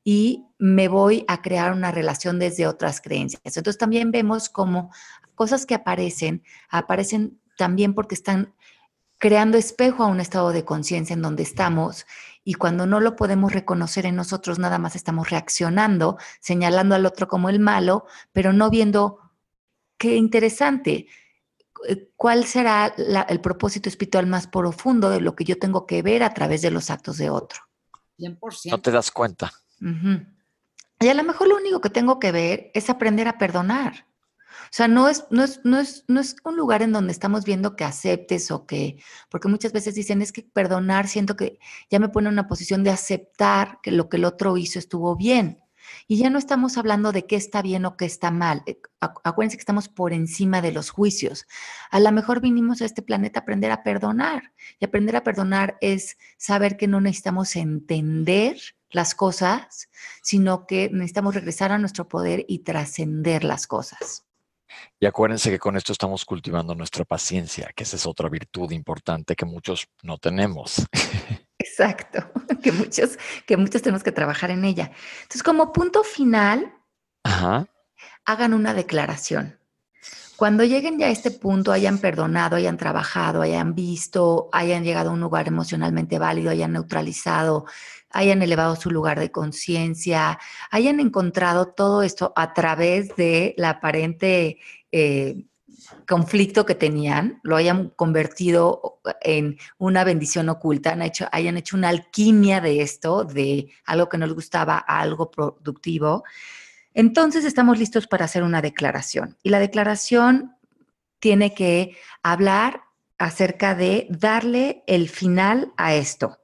y 0.05 0.47
me 0.59 0.89
voy 0.89 1.25
a 1.29 1.43
crear 1.43 1.73
una 1.73 1.91
relación 1.91 2.39
desde 2.39 2.67
otras 2.67 3.01
creencias. 3.01 3.43
Entonces 3.45 3.79
también 3.79 4.11
vemos 4.11 4.49
cómo 4.49 4.91
cosas 5.35 5.67
que 5.67 5.75
aparecen, 5.75 6.43
aparecen 6.69 7.41
también 7.57 7.95
porque 7.95 8.15
están 8.15 8.55
creando 9.19 9.57
espejo 9.57 10.03
a 10.03 10.09
un 10.09 10.21
estado 10.21 10.51
de 10.51 10.65
conciencia 10.65 11.15
en 11.15 11.23
donde 11.23 11.45
estamos 11.45 12.07
y 12.45 12.55
cuando 12.55 12.87
no 12.87 12.99
lo 12.99 13.15
podemos 13.15 13.53
reconocer 13.53 14.05
en 14.07 14.17
nosotros, 14.17 14.59
nada 14.59 14.79
más 14.79 14.97
estamos 14.97 15.31
reaccionando, 15.31 16.19
señalando 16.41 16.97
al 16.97 17.07
otro 17.07 17.29
como 17.29 17.49
el 17.49 17.61
malo, 17.61 18.07
pero 18.33 18.53
no 18.53 18.69
viendo 18.69 19.21
qué 19.97 20.17
interesante, 20.17 21.07
eh, 21.89 22.11
cuál 22.17 22.45
será 22.47 22.87
el 23.29 23.41
propósito 23.41 23.89
espiritual 23.89 24.27
más 24.27 24.49
profundo 24.49 25.09
de 25.09 25.21
lo 25.21 25.37
que 25.37 25.45
yo 25.45 25.57
tengo 25.57 25.87
que 25.87 26.03
ver 26.03 26.25
a 26.25 26.35
través 26.35 26.63
de 26.63 26.73
los 26.73 26.91
actos 26.91 27.17
de 27.19 27.31
otro. 27.31 27.61
100%. 28.19 28.71
No 28.71 28.81
te 28.81 28.91
das 28.91 29.13
cuenta. 29.13 29.53
Y 31.01 31.09
a 31.09 31.15
lo 31.15 31.25
mejor 31.25 31.49
lo 31.49 31.57
único 31.57 31.81
que 31.81 31.91
tengo 31.91 32.19
que 32.19 32.33
ver 32.33 32.71
es 32.75 32.89
aprender 32.89 33.29
a 33.29 33.39
perdonar. 33.39 34.07
O 34.65 34.75
sea, 34.75 34.89
no 34.89 35.09
es, 35.09 35.27
no 35.31 35.43
es, 35.45 35.61
no 35.65 35.79
es, 35.79 36.05
no 36.09 36.21
es 36.21 36.37
un 36.45 36.57
lugar 36.57 36.83
en 36.83 36.93
donde 36.93 37.13
estamos 37.13 37.45
viendo 37.45 37.77
que 37.77 37.85
aceptes 37.85 38.51
o 38.51 38.67
que, 38.67 39.03
porque 39.31 39.49
muchas 39.49 39.73
veces 39.73 39.95
dicen, 39.95 40.23
es 40.23 40.33
que 40.33 40.43
perdonar, 40.43 41.09
siento 41.09 41.37
que 41.37 41.59
ya 41.91 41.99
me 41.99 42.09
pone 42.09 42.29
en 42.29 42.35
una 42.35 42.49
posición 42.49 42.85
de 42.85 42.91
aceptar 42.91 43.81
que 43.83 43.91
lo 43.91 44.09
que 44.09 44.17
el 44.17 44.25
otro 44.25 44.57
hizo 44.57 44.79
estuvo 44.79 45.17
bien. 45.17 45.62
Y 46.07 46.19
ya 46.19 46.31
no 46.31 46.39
estamos 46.39 46.79
hablando 46.79 47.13
de 47.13 47.27
qué 47.27 47.37
está 47.37 47.63
bien 47.63 47.85
o 47.85 47.97
qué 47.97 48.05
está 48.05 48.31
mal. 48.31 48.63
Eh, 48.67 48.81
acuérdense 49.01 49.57
que 49.57 49.63
estamos 49.63 49.89
por 49.89 50.13
encima 50.13 50.61
de 50.63 50.73
los 50.73 50.91
juicios. 50.91 51.47
A 51.91 52.01
lo 52.01 52.13
mejor 52.13 52.41
vinimos 52.41 52.83
a 52.83 52.85
este 52.85 53.03
planeta 53.03 53.41
a 53.41 53.43
aprender 53.43 53.71
a 53.71 53.83
perdonar. 53.83 54.53
Y 54.79 54.85
aprender 54.85 55.17
a 55.17 55.25
perdonar 55.25 55.77
es 55.81 56.17
saber 56.37 56.77
que 56.77 56.89
no 56.89 57.01
necesitamos 57.01 57.57
entender 57.57 58.59
las 58.91 59.15
cosas, 59.15 59.89
sino 60.23 60.67
que 60.67 60.91
necesitamos 60.91 61.35
regresar 61.35 61.73
a 61.73 61.79
nuestro 61.79 62.09
poder 62.09 62.45
y 62.49 62.61
trascender 62.61 63.45
las 63.45 63.67
cosas. 63.67 64.25
Y 64.99 65.07
acuérdense 65.07 65.51
que 65.51 65.59
con 65.59 65.77
esto 65.77 65.93
estamos 65.93 66.25
cultivando 66.25 66.75
nuestra 66.75 67.05
paciencia, 67.05 67.71
que 67.75 67.85
esa 67.85 67.97
es 67.97 68.07
otra 68.07 68.29
virtud 68.29 68.71
importante 68.71 69.35
que 69.35 69.45
muchos 69.45 69.89
no 70.03 70.19
tenemos. 70.19 70.87
Exacto, 71.63 72.31
que 72.63 72.73
muchos, 72.73 73.19
que 73.47 73.57
muchos 73.57 73.83
tenemos 73.83 74.03
que 74.03 74.13
trabajar 74.13 74.51
en 74.51 74.65
ella. 74.65 74.91
Entonces, 75.23 75.43
como 75.43 75.73
punto 75.73 76.03
final, 76.03 76.75
hagan 78.25 78.55
una 78.55 78.75
declaración. 78.75 79.59
Cuando 80.37 80.65
lleguen 80.65 80.99
ya 80.99 81.07
a 81.07 81.11
este 81.11 81.31
punto, 81.31 81.71
hayan 81.71 81.99
perdonado, 81.99 82.57
hayan 82.57 82.77
trabajado, 82.77 83.43
hayan 83.43 83.77
visto, 83.77 84.49
hayan 84.53 84.83
llegado 84.83 85.11
a 85.11 85.13
un 85.13 85.21
lugar 85.21 85.47
emocionalmente 85.47 86.19
válido, 86.19 86.51
hayan 86.51 86.73
neutralizado, 86.73 87.67
hayan 88.11 88.43
elevado 88.43 88.75
su 88.75 88.91
lugar 88.91 89.21
de 89.21 89.31
conciencia, 89.31 90.41
hayan 90.71 90.99
encontrado 90.99 91.69
todo 91.69 92.03
esto 92.03 92.33
a 92.35 92.55
través 92.55 93.15
de 93.15 93.55
la 93.57 93.71
aparente 93.71 94.59
eh, 94.91 95.45
conflicto 96.07 96.67
que 96.67 96.75
tenían, 96.75 97.41
lo 97.43 97.57
hayan 97.57 97.91
convertido 97.91 99.01
en 99.21 99.59
una 99.79 100.05
bendición 100.05 100.49
oculta, 100.49 100.93
hecho, 101.05 101.27
hayan 101.33 101.57
hecho 101.57 101.77
una 101.77 101.89
alquimia 101.89 102.61
de 102.61 102.83
esto, 102.83 103.25
de 103.25 103.71
algo 103.85 104.09
que 104.09 104.19
no 104.19 104.27
les 104.27 104.35
gustaba 104.35 104.85
a 104.87 105.01
algo 105.01 105.31
productivo. 105.31 106.25
Entonces 106.95 107.45
estamos 107.45 107.79
listos 107.79 108.07
para 108.07 108.25
hacer 108.25 108.43
una 108.43 108.63
declaración. 108.63 109.37
Y 109.43 109.51
la 109.51 109.61
declaración 109.61 110.57
tiene 111.19 111.55
que 111.55 111.97
hablar 112.23 112.83
acerca 113.19 113.75
de 113.75 114.09
darle 114.11 114.83
el 114.87 115.09
final 115.09 115.73
a 115.77 115.95
esto. 115.95 116.39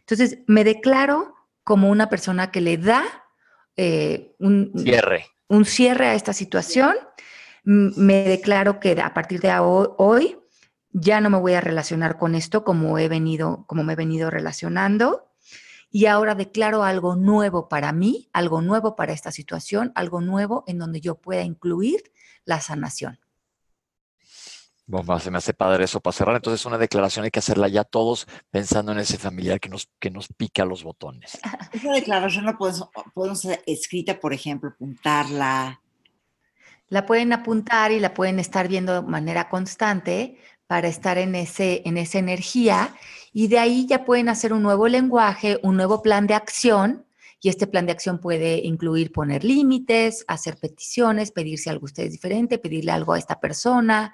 Entonces, 0.00 0.38
me 0.46 0.64
declaro 0.64 1.34
como 1.62 1.90
una 1.90 2.08
persona 2.08 2.50
que 2.50 2.60
le 2.60 2.76
da 2.78 3.04
eh, 3.76 4.34
un 4.38 4.72
cierre. 4.76 5.26
un 5.48 5.64
cierre 5.64 6.06
a 6.06 6.14
esta 6.14 6.32
situación. 6.32 6.94
Me 7.66 8.22
declaro 8.22 8.78
que 8.78 8.92
a 9.02 9.12
partir 9.12 9.40
de 9.40 9.52
hoy 9.58 10.38
ya 10.92 11.20
no 11.20 11.30
me 11.30 11.38
voy 11.38 11.54
a 11.54 11.60
relacionar 11.60 12.16
con 12.16 12.36
esto 12.36 12.62
como 12.62 12.96
he 12.96 13.08
venido, 13.08 13.64
como 13.66 13.82
me 13.82 13.94
he 13.94 13.96
venido 13.96 14.30
relacionando. 14.30 15.32
Y 15.90 16.06
ahora 16.06 16.36
declaro 16.36 16.84
algo 16.84 17.16
nuevo 17.16 17.68
para 17.68 17.92
mí, 17.92 18.28
algo 18.32 18.62
nuevo 18.62 18.94
para 18.94 19.12
esta 19.12 19.32
situación, 19.32 19.90
algo 19.96 20.20
nuevo 20.20 20.62
en 20.68 20.78
donde 20.78 21.00
yo 21.00 21.16
pueda 21.16 21.42
incluir 21.42 22.12
la 22.44 22.60
sanación. 22.60 23.18
Bomba, 24.86 25.18
se 25.18 25.32
me 25.32 25.38
hace 25.38 25.52
padre 25.52 25.84
eso 25.84 26.00
para 26.00 26.16
cerrar. 26.16 26.36
Entonces, 26.36 26.64
una 26.66 26.78
declaración 26.78 27.24
hay 27.24 27.32
que 27.32 27.40
hacerla 27.40 27.66
ya 27.66 27.82
todos 27.82 28.28
pensando 28.52 28.92
en 28.92 28.98
ese 28.98 29.18
familiar 29.18 29.58
que 29.58 29.68
nos, 29.68 29.90
que 29.98 30.12
nos 30.12 30.28
pica 30.28 30.64
los 30.64 30.84
botones. 30.84 31.40
Esa 31.72 31.90
declaración 31.90 32.44
la 32.44 32.56
podemos, 32.56 32.88
podemos 33.12 33.44
hacer 33.44 33.64
escrita, 33.66 34.20
por 34.20 34.32
ejemplo, 34.32 34.70
apuntarla. 34.70 35.80
La 36.88 37.06
pueden 37.06 37.32
apuntar 37.32 37.92
y 37.92 38.00
la 38.00 38.14
pueden 38.14 38.38
estar 38.38 38.68
viendo 38.68 39.02
de 39.02 39.08
manera 39.08 39.48
constante 39.48 40.38
para 40.66 40.88
estar 40.88 41.18
en, 41.18 41.34
ese, 41.34 41.82
en 41.84 41.96
esa 41.96 42.18
energía. 42.18 42.94
Y 43.32 43.48
de 43.48 43.58
ahí 43.58 43.86
ya 43.86 44.04
pueden 44.04 44.28
hacer 44.28 44.52
un 44.52 44.62
nuevo 44.62 44.88
lenguaje, 44.88 45.58
un 45.62 45.76
nuevo 45.76 46.02
plan 46.02 46.26
de 46.26 46.34
acción. 46.34 47.04
Y 47.40 47.48
este 47.48 47.66
plan 47.66 47.86
de 47.86 47.92
acción 47.92 48.18
puede 48.18 48.58
incluir 48.64 49.12
poner 49.12 49.44
límites, 49.44 50.24
hacer 50.26 50.56
peticiones, 50.56 51.32
pedirse 51.32 51.70
algo 51.70 51.84
a 51.84 51.90
ustedes 51.90 52.12
diferente, 52.12 52.58
pedirle 52.58 52.92
algo 52.92 53.12
a 53.12 53.18
esta 53.18 53.38
persona, 53.38 54.12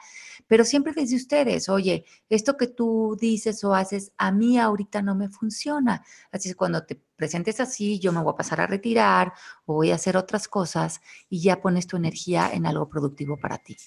pero 0.53 0.67
siempre 0.67 0.93
desde 0.95 1.17
ustedes, 1.17 1.71
oye, 1.71 2.05
esto 2.29 2.59
que 2.59 2.67
tú 2.67 3.17
dices 3.19 3.65
o 3.65 3.75
haces 3.75 4.13
a 4.19 4.31
mí 4.31 4.59
ahorita 4.59 5.01
no 5.01 5.15
me 5.15 5.31
funciona. 5.31 6.05
Así 6.31 6.51
es 6.51 6.57
cuando 6.57 6.85
te 6.85 7.01
presentes 7.17 7.59
así, 7.59 7.99
yo 7.99 8.13
me 8.13 8.21
voy 8.21 8.35
a 8.35 8.37
pasar 8.37 8.61
a 8.61 8.67
retirar 8.67 9.33
o 9.65 9.77
voy 9.77 9.93
a 9.93 9.95
hacer 9.95 10.15
otras 10.15 10.49
cosas 10.49 11.01
y 11.31 11.41
ya 11.41 11.63
pones 11.63 11.87
tu 11.87 11.97
energía 11.97 12.51
en 12.53 12.67
algo 12.67 12.87
productivo 12.87 13.39
para 13.39 13.57
ti. 13.57 13.79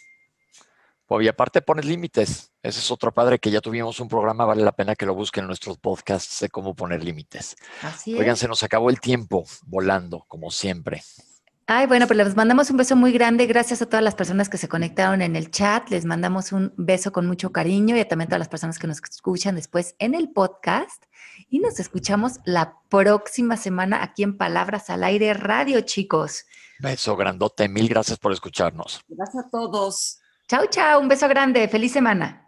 Y 1.08 1.28
aparte 1.28 1.62
pones 1.62 1.86
límites. 1.86 2.52
Ese 2.64 2.80
es 2.80 2.90
otro 2.90 3.14
padre 3.14 3.38
que 3.38 3.52
ya 3.52 3.62
tuvimos 3.62 4.00
un 4.00 4.08
programa, 4.08 4.46
vale 4.46 4.64
la 4.64 4.72
pena 4.72 4.96
que 4.96 5.06
lo 5.06 5.14
busquen 5.14 5.44
en 5.44 5.50
nuestros 5.50 5.78
podcasts 5.78 6.40
de 6.40 6.50
cómo 6.50 6.74
poner 6.74 7.04
límites. 7.04 7.58
Así 7.84 8.16
Oigan, 8.16 8.38
se 8.38 8.48
nos 8.48 8.64
acabó 8.64 8.90
el 8.90 9.00
tiempo 9.00 9.46
volando, 9.68 10.26
como 10.28 10.50
siempre. 10.50 11.04
Ay, 11.68 11.88
bueno, 11.88 12.06
pues 12.06 12.18
les 12.18 12.36
mandamos 12.36 12.70
un 12.70 12.78
beso 12.78 12.96
muy 12.96 13.12
grande. 13.12 13.48
Gracias 13.48 13.82
a 13.82 13.88
todas 13.88 14.04
las 14.04 14.14
personas 14.14 14.50
que 14.50 14.58
se 14.58 14.68
conectaron 14.68 15.24
en 15.24 15.36
el 15.36 15.50
chat. 15.50 15.90
Les 15.90 16.06
mandamos 16.06 16.52
un 16.52 16.72
beso 16.78 17.12
con 17.12 17.26
mucho 17.26 17.52
cariño 17.52 17.98
y 17.98 18.06
también 18.06 18.28
a 18.28 18.30
todas 18.30 18.40
las 18.40 18.50
personas 18.50 18.78
que 18.78 18.86
nos 18.86 19.02
escuchan 19.02 19.56
después 19.56 19.96
en 19.98 20.14
el 20.14 20.30
podcast. 20.30 21.06
Y 21.50 21.60
nos 21.60 21.80
escuchamos 21.80 22.40
la 22.46 22.78
próxima 22.90 23.58
semana 23.58 24.04
aquí 24.04 24.22
en 24.22 24.38
Palabras 24.38 24.92
al 24.92 25.04
Aire 25.04 25.34
Radio, 25.34 25.82
chicos. 25.82 26.46
Beso 26.80 27.16
grandote. 27.16 27.68
Mil 27.68 27.90
gracias 27.90 28.20
por 28.20 28.32
escucharnos. 28.32 29.02
Gracias 29.08 29.46
a 29.46 29.50
todos. 29.50 30.20
Chao, 30.48 30.68
chao. 30.70 31.00
Un 31.00 31.08
beso 31.08 31.28
grande. 31.28 31.68
Feliz 31.68 31.94
semana. 31.94 32.48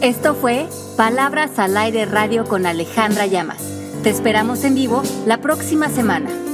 Esto 0.00 0.34
fue 0.34 0.66
Palabras 0.96 1.56
al 1.60 1.76
Aire 1.76 2.04
Radio 2.04 2.44
con 2.44 2.66
Alejandra 2.66 3.26
Llamas. 3.26 3.62
Te 4.02 4.10
esperamos 4.10 4.64
en 4.64 4.74
vivo 4.74 5.04
la 5.24 5.40
próxima 5.40 5.88
semana. 5.88 6.49